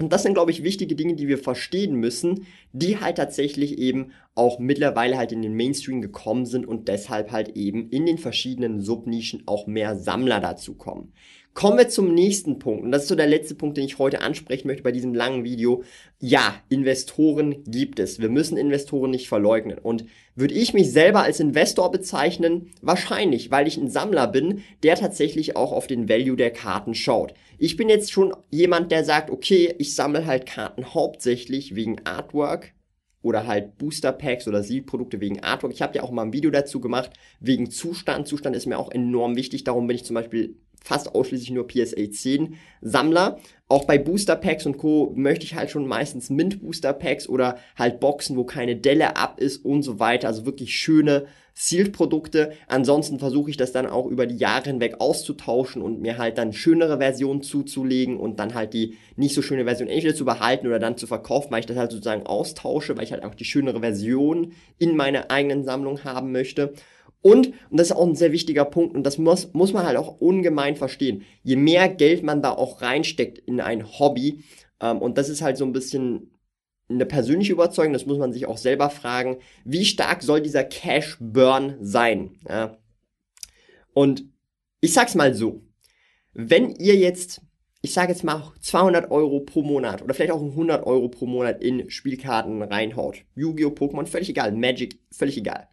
Und 0.00 0.12
das 0.12 0.22
sind, 0.22 0.34
glaube 0.34 0.50
ich, 0.50 0.64
wichtige 0.64 0.96
Dinge, 0.96 1.14
die 1.14 1.28
wir 1.28 1.38
verstehen 1.38 1.94
müssen, 1.94 2.46
die 2.72 2.98
halt 2.98 3.16
tatsächlich 3.16 3.78
eben 3.78 4.12
auch 4.34 4.58
mittlerweile 4.58 5.18
halt 5.18 5.32
in 5.32 5.42
den 5.42 5.54
Mainstream 5.54 6.00
gekommen 6.00 6.46
sind 6.46 6.66
und 6.66 6.88
deshalb 6.88 7.32
halt 7.32 7.56
eben 7.56 7.90
in 7.90 8.06
den 8.06 8.18
verschiedenen 8.18 8.80
Subnischen 8.80 9.42
auch 9.46 9.66
mehr 9.66 9.96
Sammler 9.96 10.40
dazu 10.40 10.74
kommen. 10.74 11.12
Kommen 11.52 11.78
wir 11.78 11.88
zum 11.88 12.14
nächsten 12.14 12.60
Punkt. 12.60 12.84
Und 12.84 12.92
das 12.92 13.02
ist 13.02 13.08
so 13.08 13.16
der 13.16 13.26
letzte 13.26 13.56
Punkt, 13.56 13.76
den 13.76 13.84
ich 13.84 13.98
heute 13.98 14.20
ansprechen 14.20 14.68
möchte 14.68 14.84
bei 14.84 14.92
diesem 14.92 15.14
langen 15.14 15.42
Video. 15.42 15.82
Ja, 16.20 16.54
Investoren 16.68 17.64
gibt 17.64 17.98
es. 17.98 18.20
Wir 18.20 18.28
müssen 18.28 18.56
Investoren 18.56 19.10
nicht 19.10 19.28
verleugnen. 19.28 19.76
Und 19.76 20.06
würde 20.36 20.54
ich 20.54 20.74
mich 20.74 20.92
selber 20.92 21.22
als 21.22 21.40
Investor 21.40 21.90
bezeichnen? 21.90 22.70
Wahrscheinlich, 22.82 23.50
weil 23.50 23.66
ich 23.66 23.76
ein 23.76 23.90
Sammler 23.90 24.28
bin, 24.28 24.62
der 24.84 24.94
tatsächlich 24.94 25.56
auch 25.56 25.72
auf 25.72 25.88
den 25.88 26.08
Value 26.08 26.36
der 26.36 26.52
Karten 26.52 26.94
schaut. 26.94 27.34
Ich 27.58 27.76
bin 27.76 27.88
jetzt 27.88 28.12
schon 28.12 28.32
jemand, 28.50 28.92
der 28.92 29.04
sagt, 29.04 29.28
okay, 29.28 29.74
ich 29.78 29.96
sammle 29.96 30.26
halt 30.26 30.46
Karten 30.46 30.94
hauptsächlich 30.94 31.74
wegen 31.74 32.06
Artwork, 32.06 32.74
oder 33.22 33.46
halt 33.46 33.78
Booster 33.78 34.12
Packs 34.12 34.48
oder 34.48 34.62
Seed-Produkte 34.62 35.20
wegen 35.20 35.40
Artwork. 35.40 35.72
Ich 35.72 35.82
habe 35.82 35.96
ja 35.96 36.02
auch 36.02 36.10
mal 36.10 36.22
ein 36.22 36.32
Video 36.32 36.50
dazu 36.50 36.80
gemacht, 36.80 37.10
wegen 37.40 37.70
Zustand. 37.70 38.26
Zustand 38.26 38.56
ist 38.56 38.66
mir 38.66 38.78
auch 38.78 38.90
enorm 38.90 39.36
wichtig. 39.36 39.64
Darum 39.64 39.86
bin 39.86 39.96
ich 39.96 40.04
zum 40.04 40.14
Beispiel 40.14 40.56
fast 40.82 41.14
ausschließlich 41.14 41.50
nur 41.50 41.66
PSA 41.66 42.10
10 42.10 42.56
Sammler. 42.80 43.38
Auch 43.68 43.84
bei 43.84 43.98
Booster 43.98 44.34
Packs 44.34 44.66
und 44.66 44.78
Co. 44.78 45.12
möchte 45.14 45.44
ich 45.44 45.54
halt 45.54 45.70
schon 45.70 45.86
meistens 45.86 46.28
Mint 46.28 46.60
Booster 46.60 46.92
Packs 46.92 47.28
oder 47.28 47.58
halt 47.76 48.00
Boxen, 48.00 48.36
wo 48.36 48.44
keine 48.44 48.74
Delle 48.74 49.16
ab 49.16 49.38
ist 49.38 49.64
und 49.64 49.82
so 49.82 50.00
weiter. 50.00 50.26
Also 50.26 50.44
wirklich 50.44 50.74
schöne 50.74 51.26
Sealed 51.54 51.92
Produkte. 51.92 52.52
Ansonsten 52.68 53.18
versuche 53.18 53.50
ich 53.50 53.56
das 53.56 53.70
dann 53.70 53.86
auch 53.86 54.06
über 54.06 54.26
die 54.26 54.36
Jahre 54.36 54.64
hinweg 54.64 54.96
auszutauschen 54.98 55.82
und 55.82 56.00
mir 56.00 56.18
halt 56.18 56.38
dann 56.38 56.52
schönere 56.52 56.98
Versionen 56.98 57.42
zuzulegen 57.42 58.18
und 58.18 58.40
dann 58.40 58.54
halt 58.54 58.72
die 58.72 58.96
nicht 59.16 59.34
so 59.34 59.42
schöne 59.42 59.64
Version 59.64 59.88
entweder 59.88 60.14
zu 60.14 60.24
behalten 60.24 60.66
oder 60.66 60.78
dann 60.78 60.96
zu 60.96 61.06
verkaufen, 61.06 61.50
weil 61.50 61.60
ich 61.60 61.66
das 61.66 61.76
halt 61.76 61.90
sozusagen 61.90 62.24
austausche, 62.24 62.96
weil 62.96 63.04
ich 63.04 63.12
halt 63.12 63.24
auch 63.24 63.34
die 63.34 63.44
schönere 63.44 63.80
Version 63.80 64.52
in 64.78 64.96
meiner 64.96 65.30
eigenen 65.30 65.64
Sammlung 65.64 66.02
haben 66.02 66.32
möchte. 66.32 66.72
Und, 67.22 67.48
und 67.70 67.78
das 67.78 67.88
ist 67.88 67.96
auch 67.96 68.06
ein 68.06 68.14
sehr 68.14 68.32
wichtiger 68.32 68.64
Punkt, 68.64 68.94
und 68.96 69.04
das 69.04 69.18
muss, 69.18 69.52
muss 69.52 69.72
man 69.72 69.84
halt 69.84 69.98
auch 69.98 70.20
ungemein 70.20 70.76
verstehen, 70.76 71.22
je 71.42 71.56
mehr 71.56 71.88
Geld 71.88 72.22
man 72.22 72.40
da 72.40 72.50
auch 72.50 72.80
reinsteckt 72.80 73.38
in 73.38 73.60
ein 73.60 73.98
Hobby, 73.98 74.44
ähm, 74.80 74.98
und 74.98 75.18
das 75.18 75.28
ist 75.28 75.42
halt 75.42 75.56
so 75.58 75.64
ein 75.64 75.72
bisschen 75.72 76.30
eine 76.88 77.06
persönliche 77.06 77.52
Überzeugung, 77.52 77.92
das 77.92 78.06
muss 78.06 78.18
man 78.18 78.32
sich 78.32 78.46
auch 78.46 78.58
selber 78.58 78.90
fragen, 78.90 79.36
wie 79.64 79.84
stark 79.84 80.22
soll 80.22 80.40
dieser 80.40 80.64
Cash 80.64 81.18
Burn 81.20 81.76
sein? 81.80 82.38
Ja? 82.48 82.78
Und 83.92 84.24
ich 84.80 84.92
sag's 84.92 85.14
mal 85.14 85.34
so, 85.34 85.62
wenn 86.32 86.74
ihr 86.76 86.96
jetzt, 86.96 87.42
ich 87.82 87.92
sage 87.92 88.12
jetzt 88.12 88.24
mal 88.24 88.52
200 88.60 89.10
Euro 89.10 89.40
pro 89.40 89.62
Monat 89.62 90.02
oder 90.02 90.14
vielleicht 90.14 90.32
auch 90.32 90.42
100 90.42 90.84
Euro 90.86 91.08
pro 91.08 91.26
Monat 91.26 91.62
in 91.62 91.90
Spielkarten 91.90 92.62
reinhaut, 92.62 93.24
Yu-Gi-Oh! 93.36 93.70
Pokémon, 93.70 94.06
völlig 94.06 94.30
egal, 94.30 94.52
Magic, 94.52 94.98
völlig 95.12 95.36
egal 95.36 95.68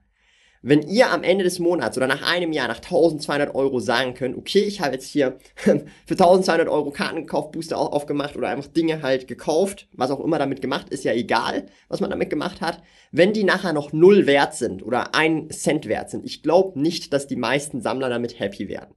wenn 0.62 0.82
ihr 0.82 1.12
am 1.12 1.24
Ende 1.24 1.44
des 1.44 1.60
Monats 1.60 1.98
oder 1.98 2.08
nach 2.08 2.22
einem 2.22 2.52
Jahr, 2.52 2.68
nach 2.68 2.78
1200 2.78 3.54
Euro 3.56 3.80
sagen 3.80 4.14
könnt, 4.14 4.38
okay, 4.38 4.60
ich 4.60 4.82
habe 4.82 4.94
jetzt 4.94 5.10
hier 5.10 5.38
für 5.56 5.82
1200 6.10 6.68
Euro 6.68 6.92
Karten 6.92 7.18
gekauft, 7.18 7.52
Booster 7.52 7.78
aufgemacht 7.78 8.36
oder 8.36 8.50
einfach 8.50 8.68
Dinge 8.68 9.02
halt 9.02 9.28
gekauft, 9.28 9.88
was 9.94 10.12
auch 10.12 10.20
immer 10.20 10.40
damit 10.40 10.62
gemacht, 10.62 10.90
ist 10.90 11.04
ja 11.04 11.14
egal, 11.14 11.68
was 11.88 12.00
man 12.00 12.10
damit 12.10 12.30
gemacht 12.30 12.62
hat. 12.62 12.82
Wenn 13.12 13.34
die 13.34 13.44
nachher 13.44 13.74
noch 13.74 13.94
null 13.94 14.28
wert 14.28 14.56
sind 14.56 14.84
oder 14.84 15.16
ein 15.16 15.50
Cent 15.50 15.88
wert 15.88 16.10
sind, 16.10 16.26
ich 16.26 16.44
glaube 16.44 16.80
nicht, 16.80 17.14
dass 17.14 17.28
die 17.28 17.36
meisten 17.36 17.82
Sammler 17.82 18.10
damit 18.10 18.40
happy 18.40 18.68
werden. 18.68 18.96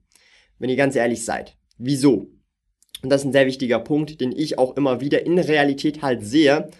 Wenn 0.58 0.70
ihr 0.70 0.76
ganz 0.76 0.96
ehrlich 0.96 1.24
seid. 1.24 1.56
Wieso? 1.78 2.28
Und 3.02 3.10
das 3.10 3.22
ist 3.22 3.28
ein 3.28 3.32
sehr 3.32 3.46
wichtiger 3.46 3.78
Punkt, 3.78 4.20
den 4.20 4.32
ich 4.32 4.58
auch 4.58 4.76
immer 4.76 5.00
wieder 5.00 5.24
in 5.24 5.38
Realität 5.38 6.02
halt 6.02 6.22
sehe, 6.22 6.70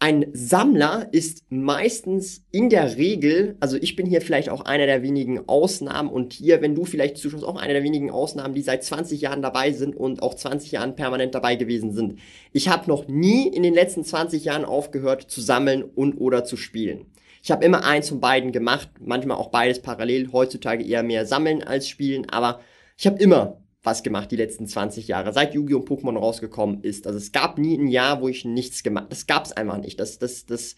ein 0.00 0.26
Sammler 0.32 1.08
ist 1.10 1.44
meistens 1.50 2.44
in 2.52 2.70
der 2.70 2.96
Regel, 2.96 3.56
also 3.58 3.76
ich 3.76 3.96
bin 3.96 4.06
hier 4.06 4.20
vielleicht 4.20 4.48
auch 4.48 4.60
einer 4.60 4.86
der 4.86 5.02
wenigen 5.02 5.48
Ausnahmen 5.48 6.08
und 6.08 6.32
hier, 6.32 6.62
wenn 6.62 6.76
du 6.76 6.84
vielleicht 6.84 7.16
zuschaust, 7.16 7.42
auch 7.42 7.56
einer 7.56 7.72
der 7.72 7.82
wenigen 7.82 8.10
Ausnahmen, 8.12 8.54
die 8.54 8.62
seit 8.62 8.84
20 8.84 9.20
Jahren 9.20 9.42
dabei 9.42 9.72
sind 9.72 9.96
und 9.96 10.22
auch 10.22 10.34
20 10.34 10.70
Jahren 10.70 10.94
permanent 10.94 11.34
dabei 11.34 11.56
gewesen 11.56 11.92
sind. 11.92 12.20
Ich 12.52 12.68
habe 12.68 12.88
noch 12.88 13.08
nie 13.08 13.48
in 13.48 13.64
den 13.64 13.74
letzten 13.74 14.04
20 14.04 14.44
Jahren 14.44 14.64
aufgehört 14.64 15.22
zu 15.22 15.40
sammeln 15.40 15.82
und 15.82 16.18
oder 16.18 16.44
zu 16.44 16.56
spielen. 16.56 17.06
Ich 17.42 17.50
habe 17.50 17.64
immer 17.64 17.84
eins 17.84 18.08
von 18.08 18.20
beiden 18.20 18.52
gemacht, 18.52 18.88
manchmal 19.00 19.36
auch 19.36 19.50
beides 19.50 19.80
parallel, 19.82 20.30
heutzutage 20.32 20.84
eher 20.84 21.02
mehr 21.02 21.26
sammeln 21.26 21.64
als 21.64 21.88
spielen, 21.88 22.28
aber 22.30 22.60
ich 22.96 23.06
habe 23.06 23.20
immer 23.20 23.60
was 23.82 24.02
gemacht 24.02 24.30
die 24.30 24.36
letzten 24.36 24.66
20 24.66 25.08
Jahre, 25.08 25.32
seit 25.32 25.54
Yu-Gi-Oh! 25.54 25.78
und 25.78 25.88
Pokémon 25.88 26.18
rausgekommen 26.18 26.82
ist. 26.82 27.06
Also 27.06 27.18
es 27.18 27.32
gab 27.32 27.58
nie 27.58 27.78
ein 27.78 27.88
Jahr, 27.88 28.20
wo 28.20 28.28
ich 28.28 28.44
nichts 28.44 28.82
gemacht 28.82 29.06
Das 29.10 29.26
gab 29.26 29.44
es 29.44 29.52
einfach 29.52 29.78
nicht. 29.78 30.00
Das, 30.00 30.18
das, 30.18 30.46
das 30.46 30.74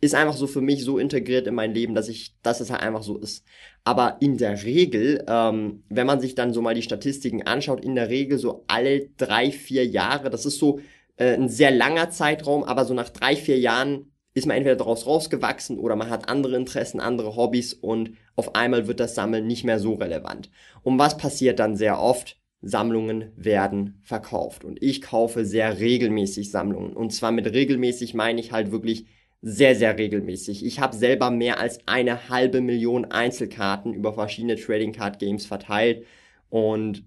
ist 0.00 0.14
einfach 0.14 0.36
so 0.36 0.46
für 0.46 0.60
mich 0.60 0.84
so 0.84 0.98
integriert 0.98 1.46
in 1.46 1.54
mein 1.54 1.74
Leben, 1.74 1.94
dass 1.94 2.08
ich, 2.08 2.36
dass 2.42 2.60
es 2.60 2.70
halt 2.70 2.82
einfach 2.82 3.02
so 3.02 3.18
ist. 3.18 3.44
Aber 3.84 4.18
in 4.20 4.36
der 4.36 4.62
Regel, 4.62 5.24
ähm, 5.26 5.84
wenn 5.88 6.06
man 6.06 6.20
sich 6.20 6.34
dann 6.34 6.52
so 6.52 6.60
mal 6.60 6.74
die 6.74 6.82
Statistiken 6.82 7.42
anschaut, 7.42 7.84
in 7.84 7.94
der 7.94 8.08
Regel 8.08 8.38
so 8.38 8.64
alle 8.68 9.08
drei, 9.16 9.50
vier 9.50 9.86
Jahre, 9.86 10.30
das 10.30 10.44
ist 10.46 10.58
so 10.58 10.80
äh, 11.16 11.34
ein 11.34 11.48
sehr 11.48 11.70
langer 11.70 12.10
Zeitraum, 12.10 12.62
aber 12.62 12.84
so 12.84 12.94
nach 12.94 13.08
drei, 13.08 13.36
vier 13.36 13.58
Jahren 13.58 14.12
ist 14.34 14.46
man 14.46 14.58
entweder 14.58 14.76
daraus 14.76 15.06
rausgewachsen 15.06 15.78
oder 15.78 15.96
man 15.96 16.10
hat 16.10 16.28
andere 16.28 16.56
Interessen, 16.56 17.00
andere 17.00 17.36
Hobbys 17.36 17.72
und 17.72 18.12
auf 18.36 18.54
einmal 18.54 18.86
wird 18.86 19.00
das 19.00 19.14
Sammeln 19.14 19.46
nicht 19.46 19.64
mehr 19.64 19.78
so 19.78 19.94
relevant. 19.94 20.50
Und 20.82 20.98
was 20.98 21.16
passiert 21.16 21.58
dann 21.58 21.76
sehr 21.76 22.00
oft? 22.00 22.38
Sammlungen 22.62 23.32
werden 23.36 24.00
verkauft. 24.02 24.64
Und 24.64 24.82
ich 24.82 25.02
kaufe 25.02 25.44
sehr 25.44 25.78
regelmäßig 25.78 26.50
Sammlungen. 26.50 26.94
Und 26.94 27.12
zwar 27.12 27.30
mit 27.30 27.46
regelmäßig 27.52 28.14
meine 28.14 28.40
ich 28.40 28.52
halt 28.52 28.72
wirklich 28.72 29.06
sehr, 29.42 29.76
sehr 29.76 29.96
regelmäßig. 29.98 30.64
Ich 30.64 30.80
habe 30.80 30.96
selber 30.96 31.30
mehr 31.30 31.60
als 31.60 31.78
eine 31.86 32.28
halbe 32.28 32.60
Million 32.60 33.04
Einzelkarten 33.04 33.94
über 33.94 34.14
verschiedene 34.14 34.56
Trading 34.56 34.92
Card 34.92 35.18
Games 35.18 35.46
verteilt. 35.46 36.04
Und 36.48 37.04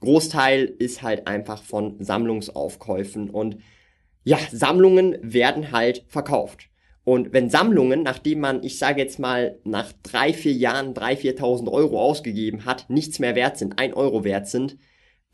Großteil 0.00 0.64
ist 0.64 1.02
halt 1.02 1.26
einfach 1.26 1.62
von 1.62 2.02
Sammlungsaufkäufen. 2.02 3.30
Und 3.30 3.58
ja, 4.22 4.38
Sammlungen 4.50 5.18
werden 5.20 5.72
halt 5.72 6.04
verkauft. 6.08 6.70
Und 7.04 7.32
wenn 7.32 7.50
Sammlungen, 7.50 8.02
nachdem 8.02 8.40
man, 8.40 8.62
ich 8.62 8.78
sage 8.78 9.00
jetzt 9.00 9.18
mal, 9.18 9.58
nach 9.64 9.92
drei, 10.02 10.32
vier 10.32 10.54
Jahren 10.54 10.94
drei, 10.94 11.16
viertausend 11.16 11.68
Euro 11.68 12.00
ausgegeben 12.00 12.64
hat, 12.64 12.88
nichts 12.88 13.18
mehr 13.18 13.34
wert 13.34 13.58
sind, 13.58 13.78
ein 13.78 13.92
Euro 13.92 14.24
wert 14.24 14.48
sind, 14.48 14.76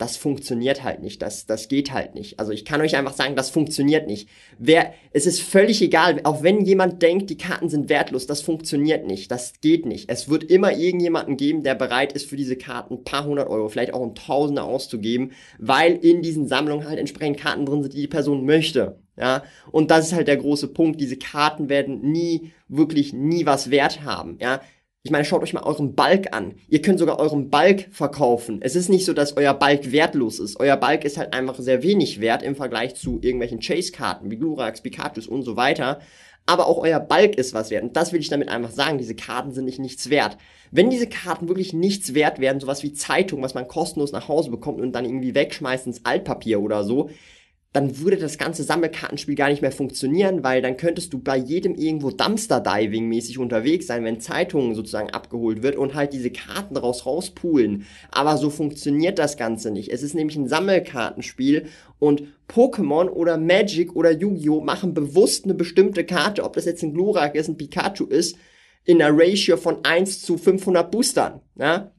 das 0.00 0.16
funktioniert 0.16 0.82
halt 0.82 1.02
nicht, 1.02 1.20
das, 1.20 1.44
das 1.44 1.68
geht 1.68 1.92
halt 1.92 2.14
nicht. 2.14 2.40
Also 2.40 2.52
ich 2.52 2.64
kann 2.64 2.80
euch 2.80 2.96
einfach 2.96 3.12
sagen, 3.12 3.36
das 3.36 3.50
funktioniert 3.50 4.06
nicht. 4.06 4.30
Wer, 4.58 4.94
es 5.12 5.26
ist 5.26 5.42
völlig 5.42 5.82
egal, 5.82 6.20
auch 6.24 6.42
wenn 6.42 6.64
jemand 6.64 7.02
denkt, 7.02 7.28
die 7.28 7.36
Karten 7.36 7.68
sind 7.68 7.90
wertlos, 7.90 8.26
das 8.26 8.40
funktioniert 8.40 9.06
nicht, 9.06 9.30
das 9.30 9.60
geht 9.60 9.84
nicht. 9.84 10.08
Es 10.08 10.30
wird 10.30 10.44
immer 10.44 10.72
irgendjemanden 10.72 11.36
geben, 11.36 11.62
der 11.62 11.74
bereit 11.74 12.14
ist, 12.14 12.26
für 12.26 12.36
diese 12.36 12.56
Karten 12.56 12.94
ein 12.94 13.04
paar 13.04 13.26
hundert 13.26 13.50
Euro, 13.50 13.68
vielleicht 13.68 13.92
auch 13.92 14.02
ein 14.02 14.14
Tausender 14.14 14.64
auszugeben, 14.64 15.32
weil 15.58 15.96
in 15.96 16.22
diesen 16.22 16.48
Sammlungen 16.48 16.88
halt 16.88 16.98
entsprechend 16.98 17.38
Karten 17.38 17.66
drin 17.66 17.82
sind, 17.82 17.92
die 17.92 18.00
die 18.00 18.08
Person 18.08 18.46
möchte. 18.46 18.98
Ja, 19.20 19.42
und 19.70 19.90
das 19.90 20.06
ist 20.06 20.12
halt 20.14 20.28
der 20.28 20.38
große 20.38 20.68
Punkt. 20.68 21.00
Diese 21.00 21.16
Karten 21.16 21.68
werden 21.68 22.00
nie, 22.00 22.52
wirklich 22.68 23.12
nie 23.12 23.44
was 23.44 23.70
wert 23.70 24.02
haben. 24.02 24.38
Ja, 24.40 24.60
ich 25.02 25.10
meine, 25.10 25.24
schaut 25.24 25.42
euch 25.42 25.54
mal 25.54 25.62
euren 25.62 25.94
Balk 25.94 26.34
an. 26.34 26.54
Ihr 26.68 26.82
könnt 26.82 26.98
sogar 26.98 27.18
euren 27.18 27.48
Balk 27.48 27.88
verkaufen. 27.90 28.60
Es 28.62 28.76
ist 28.76 28.90
nicht 28.90 29.06
so, 29.06 29.14
dass 29.14 29.36
euer 29.36 29.54
Balk 29.54 29.92
wertlos 29.92 30.38
ist. 30.38 30.60
Euer 30.60 30.76
Balk 30.76 31.04
ist 31.04 31.16
halt 31.16 31.32
einfach 31.32 31.58
sehr 31.58 31.82
wenig 31.82 32.20
wert 32.20 32.42
im 32.42 32.54
Vergleich 32.54 32.96
zu 32.96 33.18
irgendwelchen 33.22 33.60
Chase-Karten 33.60 34.30
wie 34.30 34.36
Glurax, 34.36 34.82
Pikachus 34.82 35.26
und 35.26 35.42
so 35.42 35.56
weiter. 35.56 36.00
Aber 36.44 36.66
auch 36.66 36.78
euer 36.78 37.00
Balk 37.00 37.36
ist 37.36 37.54
was 37.54 37.70
wert. 37.70 37.82
Und 37.82 37.96
das 37.96 38.12
will 38.12 38.20
ich 38.20 38.28
damit 38.28 38.50
einfach 38.50 38.72
sagen. 38.72 38.98
Diese 38.98 39.14
Karten 39.14 39.52
sind 39.52 39.64
nicht 39.64 39.78
nichts 39.78 40.10
wert. 40.10 40.36
Wenn 40.70 40.90
diese 40.90 41.06
Karten 41.06 41.48
wirklich 41.48 41.72
nichts 41.72 42.12
wert 42.14 42.38
werden, 42.38 42.60
sowas 42.60 42.82
wie 42.82 42.92
Zeitung, 42.92 43.42
was 43.42 43.54
man 43.54 43.68
kostenlos 43.68 44.12
nach 44.12 44.28
Hause 44.28 44.50
bekommt 44.50 44.80
und 44.80 44.92
dann 44.92 45.04
irgendwie 45.04 45.34
wegschmeißt 45.34 45.86
ins 45.86 46.04
Altpapier 46.04 46.60
oder 46.60 46.84
so, 46.84 47.08
dann 47.72 48.00
würde 48.00 48.16
das 48.16 48.36
ganze 48.36 48.64
Sammelkartenspiel 48.64 49.36
gar 49.36 49.48
nicht 49.48 49.62
mehr 49.62 49.70
funktionieren, 49.70 50.42
weil 50.42 50.60
dann 50.60 50.76
könntest 50.76 51.12
du 51.12 51.20
bei 51.20 51.36
jedem 51.36 51.76
irgendwo 51.76 52.10
Dumpster-Diving 52.10 53.06
mäßig 53.06 53.38
unterwegs 53.38 53.86
sein, 53.86 54.02
wenn 54.02 54.20
Zeitungen 54.20 54.74
sozusagen 54.74 55.10
abgeholt 55.10 55.62
wird 55.62 55.76
und 55.76 55.94
halt 55.94 56.12
diese 56.12 56.32
Karten 56.32 56.74
daraus 56.74 57.06
rauspulen. 57.06 57.86
Aber 58.10 58.38
so 58.38 58.50
funktioniert 58.50 59.20
das 59.20 59.36
Ganze 59.36 59.70
nicht. 59.70 59.92
Es 59.92 60.02
ist 60.02 60.14
nämlich 60.14 60.36
ein 60.36 60.48
Sammelkartenspiel 60.48 61.66
und 62.00 62.24
Pokémon 62.48 63.08
oder 63.08 63.38
Magic 63.38 63.94
oder 63.94 64.10
Yu-Gi-Oh! 64.10 64.60
machen 64.62 64.92
bewusst 64.92 65.44
eine 65.44 65.54
bestimmte 65.54 66.04
Karte, 66.04 66.42
ob 66.42 66.54
das 66.54 66.64
jetzt 66.64 66.82
ein 66.82 66.92
Glurak 66.92 67.36
ist, 67.36 67.48
ein 67.48 67.56
Pikachu 67.56 68.06
ist, 68.06 68.36
in 68.84 69.00
einer 69.00 69.16
Ratio 69.16 69.56
von 69.56 69.84
1 69.84 70.22
zu 70.22 70.38
500 70.38 70.90
Boostern. 70.90 71.40
Ja? 71.56 71.92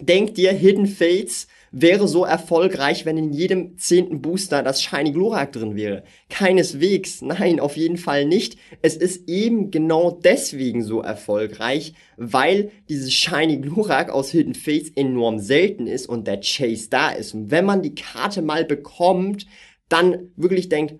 Denkt 0.00 0.38
dir, 0.38 0.50
Hidden 0.50 0.88
Fates 0.88 1.46
wäre 1.76 2.06
so 2.06 2.24
erfolgreich, 2.24 3.04
wenn 3.04 3.16
in 3.16 3.32
jedem 3.32 3.76
zehnten 3.76 4.22
Booster 4.22 4.62
das 4.62 4.80
Shiny 4.80 5.10
Glurak 5.10 5.52
drin 5.52 5.74
wäre. 5.74 6.04
Keineswegs, 6.30 7.20
nein, 7.20 7.58
auf 7.58 7.76
jeden 7.76 7.96
Fall 7.96 8.26
nicht. 8.26 8.56
Es 8.80 8.96
ist 8.96 9.28
eben 9.28 9.72
genau 9.72 10.12
deswegen 10.12 10.84
so 10.84 11.02
erfolgreich, 11.02 11.94
weil 12.16 12.70
dieses 12.88 13.12
Shiny 13.12 13.56
Glurak 13.56 14.10
aus 14.10 14.30
Hidden 14.30 14.54
Fates 14.54 14.90
enorm 14.94 15.40
selten 15.40 15.88
ist 15.88 16.08
und 16.08 16.28
der 16.28 16.40
Chase 16.40 16.88
da 16.90 17.10
ist. 17.10 17.34
Und 17.34 17.50
wenn 17.50 17.64
man 17.64 17.82
die 17.82 17.96
Karte 17.96 18.40
mal 18.40 18.64
bekommt, 18.64 19.46
dann 19.88 20.30
wirklich 20.36 20.68
denkt, 20.68 20.94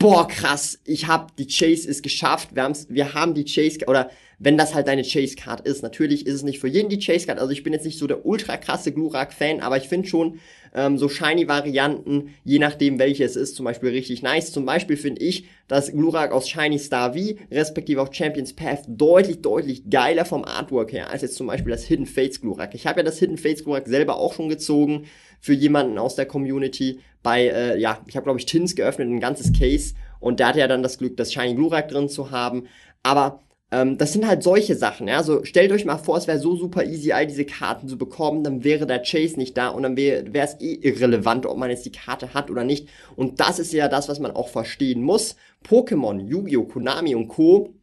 boah, 0.00 0.26
krass, 0.26 0.80
ich 0.84 1.06
hab, 1.06 1.36
die 1.36 1.46
Chase 1.46 1.86
ist 1.86 2.02
geschafft, 2.02 2.54
wir, 2.54 2.64
haben's, 2.64 2.86
wir 2.88 3.14
haben 3.14 3.34
die 3.34 3.44
Chase, 3.44 3.80
oder 3.86 4.10
wenn 4.38 4.56
das 4.56 4.74
halt 4.74 4.88
deine 4.88 5.02
Chase-Card 5.02 5.66
ist. 5.66 5.82
Natürlich 5.82 6.26
ist 6.26 6.36
es 6.36 6.42
nicht 6.42 6.60
für 6.60 6.66
jeden 6.66 6.88
die 6.88 6.98
Chase-Card, 6.98 7.38
also 7.38 7.52
ich 7.52 7.62
bin 7.62 7.74
jetzt 7.74 7.84
nicht 7.84 7.98
so 7.98 8.06
der 8.06 8.24
ultra 8.24 8.56
krasse 8.56 8.90
Glurak-Fan, 8.90 9.60
aber 9.60 9.76
ich 9.76 9.88
finde 9.88 10.08
schon 10.08 10.40
ähm, 10.74 10.96
so 10.96 11.10
Shiny-Varianten, 11.10 12.34
je 12.44 12.58
nachdem 12.58 12.98
welche 12.98 13.24
es 13.24 13.36
ist, 13.36 13.56
zum 13.56 13.64
Beispiel 13.64 13.90
richtig 13.90 14.22
nice. 14.22 14.52
Zum 14.52 14.64
Beispiel 14.64 14.96
finde 14.96 15.20
ich 15.22 15.44
das 15.68 15.92
Glurak 15.92 16.32
aus 16.32 16.48
Shiny 16.48 16.78
Star 16.78 17.12
V, 17.12 17.34
respektive 17.50 18.00
auch 18.00 18.12
Champions 18.12 18.54
Path, 18.54 18.84
deutlich, 18.88 19.42
deutlich 19.42 19.90
geiler 19.90 20.24
vom 20.24 20.44
Artwork 20.44 20.92
her, 20.92 21.10
als 21.10 21.20
jetzt 21.20 21.36
zum 21.36 21.48
Beispiel 21.48 21.72
das 21.72 21.84
Hidden 21.84 22.06
Fates 22.06 22.40
Glurak. 22.40 22.74
Ich 22.74 22.86
habe 22.86 23.00
ja 23.00 23.04
das 23.04 23.18
Hidden 23.18 23.36
Fates 23.36 23.64
Glurak 23.64 23.86
selber 23.88 24.16
auch 24.16 24.32
schon 24.32 24.48
gezogen, 24.48 25.04
für 25.40 25.54
jemanden 25.54 25.98
aus 25.98 26.14
der 26.14 26.26
Community 26.26 27.00
bei, 27.22 27.48
äh, 27.48 27.78
ja, 27.78 28.00
ich 28.06 28.16
habe 28.16 28.24
glaube 28.24 28.38
ich 28.38 28.46
Tins 28.46 28.74
geöffnet, 28.74 29.08
ein 29.08 29.20
ganzes 29.20 29.52
Case 29.52 29.94
und 30.20 30.40
der 30.40 30.48
hatte 30.48 30.60
ja 30.60 30.68
dann 30.68 30.82
das 30.82 30.98
Glück, 30.98 31.16
das 31.16 31.32
Shiny 31.32 31.54
Glurak 31.54 31.88
drin 31.88 32.08
zu 32.08 32.30
haben, 32.30 32.66
aber 33.02 33.40
ähm, 33.72 33.98
das 33.98 34.12
sind 34.12 34.26
halt 34.26 34.42
solche 34.42 34.74
Sachen, 34.74 35.06
ja. 35.06 35.22
So, 35.22 35.44
stellt 35.44 35.70
euch 35.72 35.84
mal 35.84 35.98
vor, 35.98 36.16
es 36.16 36.26
wäre 36.26 36.38
so 36.38 36.56
super 36.56 36.84
easy, 36.84 37.12
all 37.12 37.26
diese 37.26 37.44
Karten 37.44 37.88
zu 37.88 37.96
bekommen, 37.96 38.42
dann 38.42 38.64
wäre 38.64 38.86
der 38.86 39.02
Chase 39.02 39.36
nicht 39.36 39.56
da 39.56 39.68
und 39.68 39.82
dann 39.82 39.96
wäre 39.96 40.24
es 40.32 40.60
eh 40.60 40.74
irrelevant, 40.74 41.46
ob 41.46 41.56
man 41.56 41.70
jetzt 41.70 41.86
die 41.86 41.92
Karte 41.92 42.34
hat 42.34 42.50
oder 42.50 42.64
nicht. 42.64 42.88
Und 43.16 43.40
das 43.40 43.58
ist 43.58 43.72
ja 43.72 43.88
das, 43.88 44.08
was 44.08 44.18
man 44.18 44.32
auch 44.32 44.48
verstehen 44.48 45.02
muss. 45.02 45.36
Pokémon, 45.66 46.26
Yu-Gi-Oh!, 46.26 46.64
Konami 46.64 47.14
und 47.14 47.28
Co. 47.28 47.74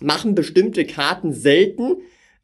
machen 0.00 0.34
bestimmte 0.34 0.84
Karten 0.84 1.32
selten, 1.32 1.96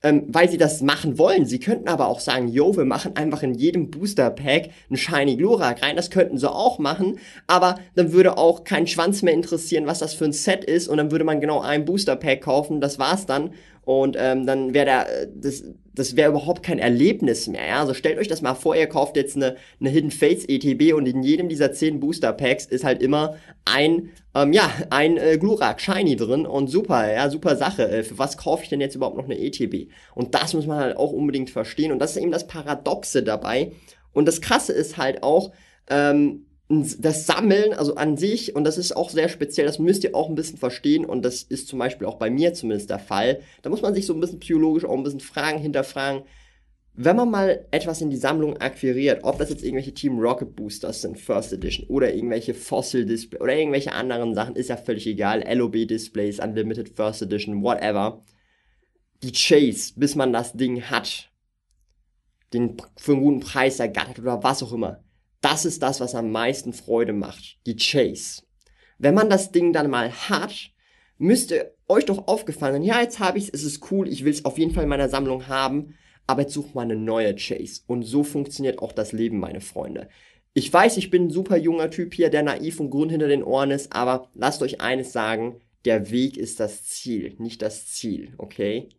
ähm, 0.03 0.25
weil 0.29 0.49
sie 0.49 0.57
das 0.57 0.81
machen 0.81 1.19
wollen. 1.19 1.45
Sie 1.47 1.61
könnten 1.61 1.89
aber 1.89 2.09
auch 2.09 2.21
sagen, 2.21 2.49
yo, 2.49 2.77
wir 2.77 2.85
machen 2.85 3.17
einfach 3.17 3.43
in 3.43 3.55
jedem 3.55 3.91
Booster 3.91 4.31
Pack 4.31 4.71
ein 4.91 4.97
Shiny 4.97 5.37
Glurak 5.37 5.83
rein. 5.83 5.97
Das 5.97 6.11
könnten 6.11 6.39
sie 6.39 6.51
auch 6.51 6.79
machen, 6.79 7.19
aber 7.47 7.77
dann 7.95 8.13
würde 8.13 8.39
auch 8.39 8.65
kein 8.65 8.87
Schwanz 8.87 9.23
mehr 9.23 9.35
interessieren, 9.35 9.87
was 9.87 9.99
das 9.99 10.15
für 10.15 10.25
ein 10.25 10.33
Set 10.33 10.65
ist 10.65 10.89
und 10.89 10.97
dann 10.97 11.11
würde 11.11 11.25
man 11.25 11.41
genau 11.41 11.61
ein 11.61 11.85
Booster 11.85 12.17
Pack 12.17 12.43
kaufen, 12.43 12.81
das 12.81 12.99
war's 12.99 13.27
dann 13.27 13.53
und 13.85 14.17
ähm, 14.19 14.47
dann 14.47 14.75
wäre 14.75 14.87
da 14.87 15.07
das 15.35 15.65
das 16.01 16.17
wäre 16.17 16.31
überhaupt 16.31 16.63
kein 16.63 16.79
Erlebnis 16.79 17.47
mehr. 17.47 17.67
Ja? 17.67 17.81
Also 17.81 17.95
stellt 17.95 18.19
euch 18.19 18.29
das 18.29 18.43
mal 18.43 18.55
vor, 18.55 18.75
ihr 18.75 18.87
kauft 18.87 19.17
jetzt 19.17 19.37
eine, 19.37 19.57
eine 19.79 19.91
Hidden 19.91 20.11
Fates 20.11 20.45
ETB 20.49 20.95
und 20.95 21.07
in 21.07 21.23
jedem 21.23 21.49
dieser 21.49 21.73
10 21.73 22.01
Booster 22.01 22.33
Packs 22.33 22.65
ist 22.65 22.85
halt 22.85 23.03
immer 23.03 23.37
ein 23.65 24.11
ähm, 24.35 24.53
ja, 24.53 24.71
ein 24.91 25.17
äh, 25.17 25.39
Glurak 25.39 25.81
Shiny 25.81 26.17
drin 26.17 26.47
und 26.47 26.69
super, 26.69 27.13
ja, 27.13 27.29
super 27.29 27.57
Sache. 27.57 27.89
Äh, 27.89 28.03
für 28.05 28.19
was 28.19 28.37
kaufe 28.37 28.63
ich 28.63 28.69
denn 28.69 28.81
jetzt 28.81 28.95
überhaupt 28.95 29.17
noch 29.17 29.25
eine 29.25 29.39
ETB? 29.39 29.91
Und 30.15 30.35
das 30.35 30.55
muss 30.55 30.67
man 30.67 30.79
halt 30.79 30.97
auch 30.97 31.13
unbedingt 31.13 31.51
verstehen 31.51 31.93
und 31.93 31.99
das 31.99 32.13
ist 32.13 32.23
eben 32.23 32.31
das 32.31 32.47
Paradoxe 32.47 33.23
dabei. 33.23 33.73
Und 34.13 34.27
das 34.27 34.41
Krasse 34.41 34.73
ist 34.73 34.97
halt 34.97 35.23
auch, 35.23 35.53
ähm, 35.89 36.47
das 36.71 37.27
Sammeln, 37.27 37.73
also 37.73 37.97
an 37.97 38.17
sich, 38.17 38.55
und 38.55 38.63
das 38.63 38.79
ist 38.79 38.97
auch 38.97 39.11
sehr 39.11 39.29
speziell, 39.29 39.67
das 39.67 39.81
müsst 39.81 40.05
ihr 40.05 40.15
auch 40.15 40.29
ein 40.29 40.37
bisschen 40.37 40.57
verstehen, 40.57 41.05
und 41.05 41.25
das 41.25 41.43
ist 41.43 41.67
zum 41.67 41.81
Beispiel 41.81 42.07
auch 42.07 42.15
bei 42.15 42.31
mir 42.31 42.55
zumindest 42.55 42.91
der 42.91 43.01
Fall. 43.01 43.41
Da 43.63 43.71
muss 43.71 43.83
man 43.83 43.93
sich 43.93 44.07
so 44.07 44.15
ein 44.15 44.21
bisschen 44.21 44.39
psychologisch 44.39 44.85
auch 44.85 44.97
ein 44.97 45.03
bisschen 45.03 45.19
fragen, 45.19 45.59
hinterfragen. 45.59 46.23
Wenn 46.95 47.17
man 47.17 47.29
mal 47.29 47.67
etwas 47.73 48.01
in 48.01 48.11
die 48.11 48.17
Sammlung 48.17 48.57
akquiriert, 48.59 49.25
ob 49.25 49.39
das 49.39 49.51
jetzt 49.51 49.65
irgendwelche 49.65 49.95
Team 49.95 50.21
Rocket 50.21 50.55
Boosters 50.55 51.03
sind, 51.03 51.19
First 51.19 51.53
Edition, 51.53 51.89
oder 51.89 52.15
irgendwelche 52.15 52.55
Fossil 52.55 53.05
Displays, 53.05 53.41
oder 53.41 53.57
irgendwelche 53.57 53.93
anderen 53.93 54.35
Sachen, 54.37 54.55
ist 54.55 54.69
ja 54.69 54.77
völlig 54.77 55.09
egal, 55.09 55.43
LOB 55.53 55.89
Displays, 55.89 56.39
Unlimited 56.39 56.91
First 56.91 57.23
Edition, 57.23 57.65
whatever. 57.65 58.23
Die 59.25 59.33
Chase, 59.33 59.95
bis 59.97 60.15
man 60.15 60.33
das 60.33 60.53
Ding 60.53 60.83
hat, 60.83 61.33
den 62.53 62.77
für 62.97 63.13
einen 63.13 63.23
guten 63.23 63.41
Preis 63.41 63.81
ergattert 63.81 64.21
oder 64.21 64.41
was 64.45 64.63
auch 64.63 64.73
immer 64.73 65.03
das 65.41 65.65
ist 65.65 65.83
das, 65.83 66.01
was 66.01 66.15
am 66.15 66.31
meisten 66.31 66.73
Freude 66.73 67.13
macht. 67.13 67.59
Die 67.67 67.77
Chase. 67.77 68.43
Wenn 68.99 69.15
man 69.15 69.31
das 69.31 69.53
Ding 69.53 69.73
dann 69.73 69.91
mal 69.91 70.13
hat, 70.13 70.73
müsste 71.19 71.75
euch 71.89 72.05
doch 72.05 72.29
aufgefallen 72.29 72.83
ja, 72.83 73.01
jetzt 73.01 73.19
habe 73.19 73.39
ich 73.39 73.45
es, 73.45 73.51
es 73.61 73.65
ist 73.65 73.91
cool, 73.91 74.09
ich 74.09 74.25
will 74.25 74.33
es 74.33 74.45
auf 74.45 74.59
jeden 74.59 74.73
Fall 74.73 74.85
in 74.85 74.89
meiner 74.89 75.09
Sammlung 75.09 75.49
haben, 75.49 75.95
aber 76.27 76.43
jetzt 76.43 76.55
sucht 76.55 76.75
mal 76.75 76.83
eine 76.83 76.97
neue 76.97 77.35
Chase. 77.35 77.83
Und 77.87 78.05
so 78.05 78.23
funktioniert 78.23 78.79
auch 78.79 78.93
das 78.93 79.13
Leben, 79.13 79.39
meine 79.39 79.61
Freunde. 79.61 80.09
Ich 80.53 80.73
weiß, 80.73 80.97
ich 80.97 81.11
bin 81.11 81.27
ein 81.27 81.31
super 81.31 81.57
junger 81.57 81.91
Typ 81.91 82.15
hier, 82.15 82.29
der 82.29 82.43
naiv 82.43 82.81
und 82.81 82.91
Grund 82.91 83.11
hinter 83.11 83.29
den 83.29 83.45
Ohren 83.45 83.71
ist, 83.71 83.93
aber 83.93 84.31
lasst 84.35 84.63
euch 84.63 84.81
eines 84.81 85.13
sagen, 85.13 85.61
der 85.85 86.11
Weg 86.11 86.37
ist 86.37 86.61
das 86.61 86.85
Ziel, 86.85 87.35
nicht 87.39 87.63
das 87.63 87.87
Ziel, 87.87 88.35
okay? 88.37 88.91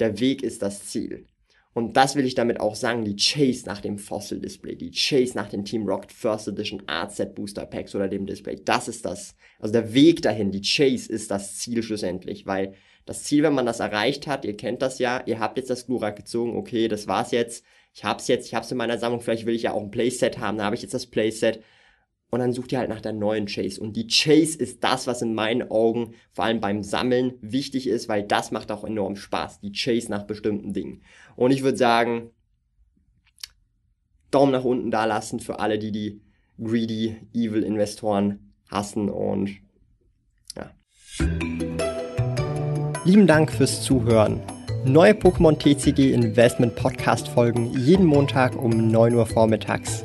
Der 0.00 0.18
Weg 0.18 0.42
ist 0.42 0.62
das 0.62 0.86
Ziel. 0.86 1.26
Und 1.74 1.96
das 1.96 2.14
will 2.14 2.24
ich 2.24 2.36
damit 2.36 2.60
auch 2.60 2.76
sagen, 2.76 3.04
die 3.04 3.16
Chase 3.16 3.66
nach 3.66 3.80
dem 3.80 3.98
Fossil 3.98 4.40
Display, 4.40 4.76
die 4.76 4.92
Chase 4.92 5.36
nach 5.36 5.48
dem 5.48 5.64
Team 5.64 5.86
Rocket 5.86 6.12
First 6.12 6.46
Edition 6.46 6.82
Set 7.08 7.34
Booster 7.34 7.66
Packs 7.66 7.96
oder 7.96 8.06
dem 8.08 8.26
Display, 8.26 8.60
das 8.64 8.86
ist 8.86 9.04
das, 9.04 9.34
also 9.58 9.72
der 9.72 9.92
Weg 9.92 10.22
dahin, 10.22 10.52
die 10.52 10.62
Chase 10.62 11.12
ist 11.12 11.32
das 11.32 11.56
Ziel 11.58 11.82
schlussendlich, 11.82 12.46
weil 12.46 12.74
das 13.06 13.24
Ziel, 13.24 13.42
wenn 13.42 13.54
man 13.54 13.66
das 13.66 13.80
erreicht 13.80 14.28
hat, 14.28 14.44
ihr 14.44 14.56
kennt 14.56 14.82
das 14.82 15.00
ja, 15.00 15.22
ihr 15.26 15.40
habt 15.40 15.58
jetzt 15.58 15.68
das 15.68 15.86
Glurak 15.86 16.14
gezogen, 16.16 16.56
okay, 16.56 16.86
das 16.86 17.08
war's 17.08 17.32
jetzt, 17.32 17.64
ich 17.92 18.04
hab's 18.04 18.28
jetzt, 18.28 18.46
ich 18.46 18.54
hab's 18.54 18.70
in 18.70 18.78
meiner 18.78 18.98
Sammlung, 18.98 19.20
vielleicht 19.20 19.44
will 19.44 19.56
ich 19.56 19.64
ja 19.64 19.72
auch 19.72 19.82
ein 19.82 19.90
Playset 19.90 20.38
haben, 20.38 20.58
da 20.58 20.64
habe 20.64 20.76
ich 20.76 20.82
jetzt 20.82 20.94
das 20.94 21.06
Playset 21.06 21.60
und 22.34 22.40
dann 22.40 22.52
sucht 22.52 22.72
ihr 22.72 22.78
halt 22.80 22.88
nach 22.88 23.00
der 23.00 23.12
neuen 23.12 23.46
Chase. 23.46 23.80
Und 23.80 23.94
die 23.94 24.08
Chase 24.08 24.58
ist 24.58 24.82
das, 24.82 25.06
was 25.06 25.22
in 25.22 25.34
meinen 25.34 25.70
Augen 25.70 26.14
vor 26.32 26.44
allem 26.44 26.60
beim 26.60 26.82
Sammeln 26.82 27.34
wichtig 27.40 27.86
ist, 27.86 28.08
weil 28.08 28.24
das 28.24 28.50
macht 28.50 28.72
auch 28.72 28.82
enorm 28.82 29.14
Spaß. 29.14 29.60
Die 29.60 29.70
Chase 29.70 30.10
nach 30.10 30.24
bestimmten 30.24 30.72
Dingen. 30.72 31.02
Und 31.36 31.52
ich 31.52 31.62
würde 31.62 31.78
sagen, 31.78 32.30
Daumen 34.32 34.50
nach 34.50 34.64
unten 34.64 34.90
da 34.90 35.04
lassen 35.04 35.38
für 35.38 35.60
alle, 35.60 35.78
die 35.78 35.92
die 35.92 36.22
greedy, 36.60 37.16
evil 37.32 37.62
Investoren 37.62 38.52
hassen 38.68 39.08
und 39.08 39.50
ja. 40.56 40.72
Lieben 43.04 43.28
Dank 43.28 43.52
fürs 43.52 43.82
Zuhören. 43.82 44.40
Neue 44.84 45.12
Pokémon 45.12 45.56
TCG 45.56 46.12
Investment 46.12 46.74
Podcast 46.74 47.28
folgen 47.28 47.70
jeden 47.78 48.06
Montag 48.06 48.60
um 48.60 48.90
9 48.90 49.14
Uhr 49.14 49.26
vormittags. 49.26 50.04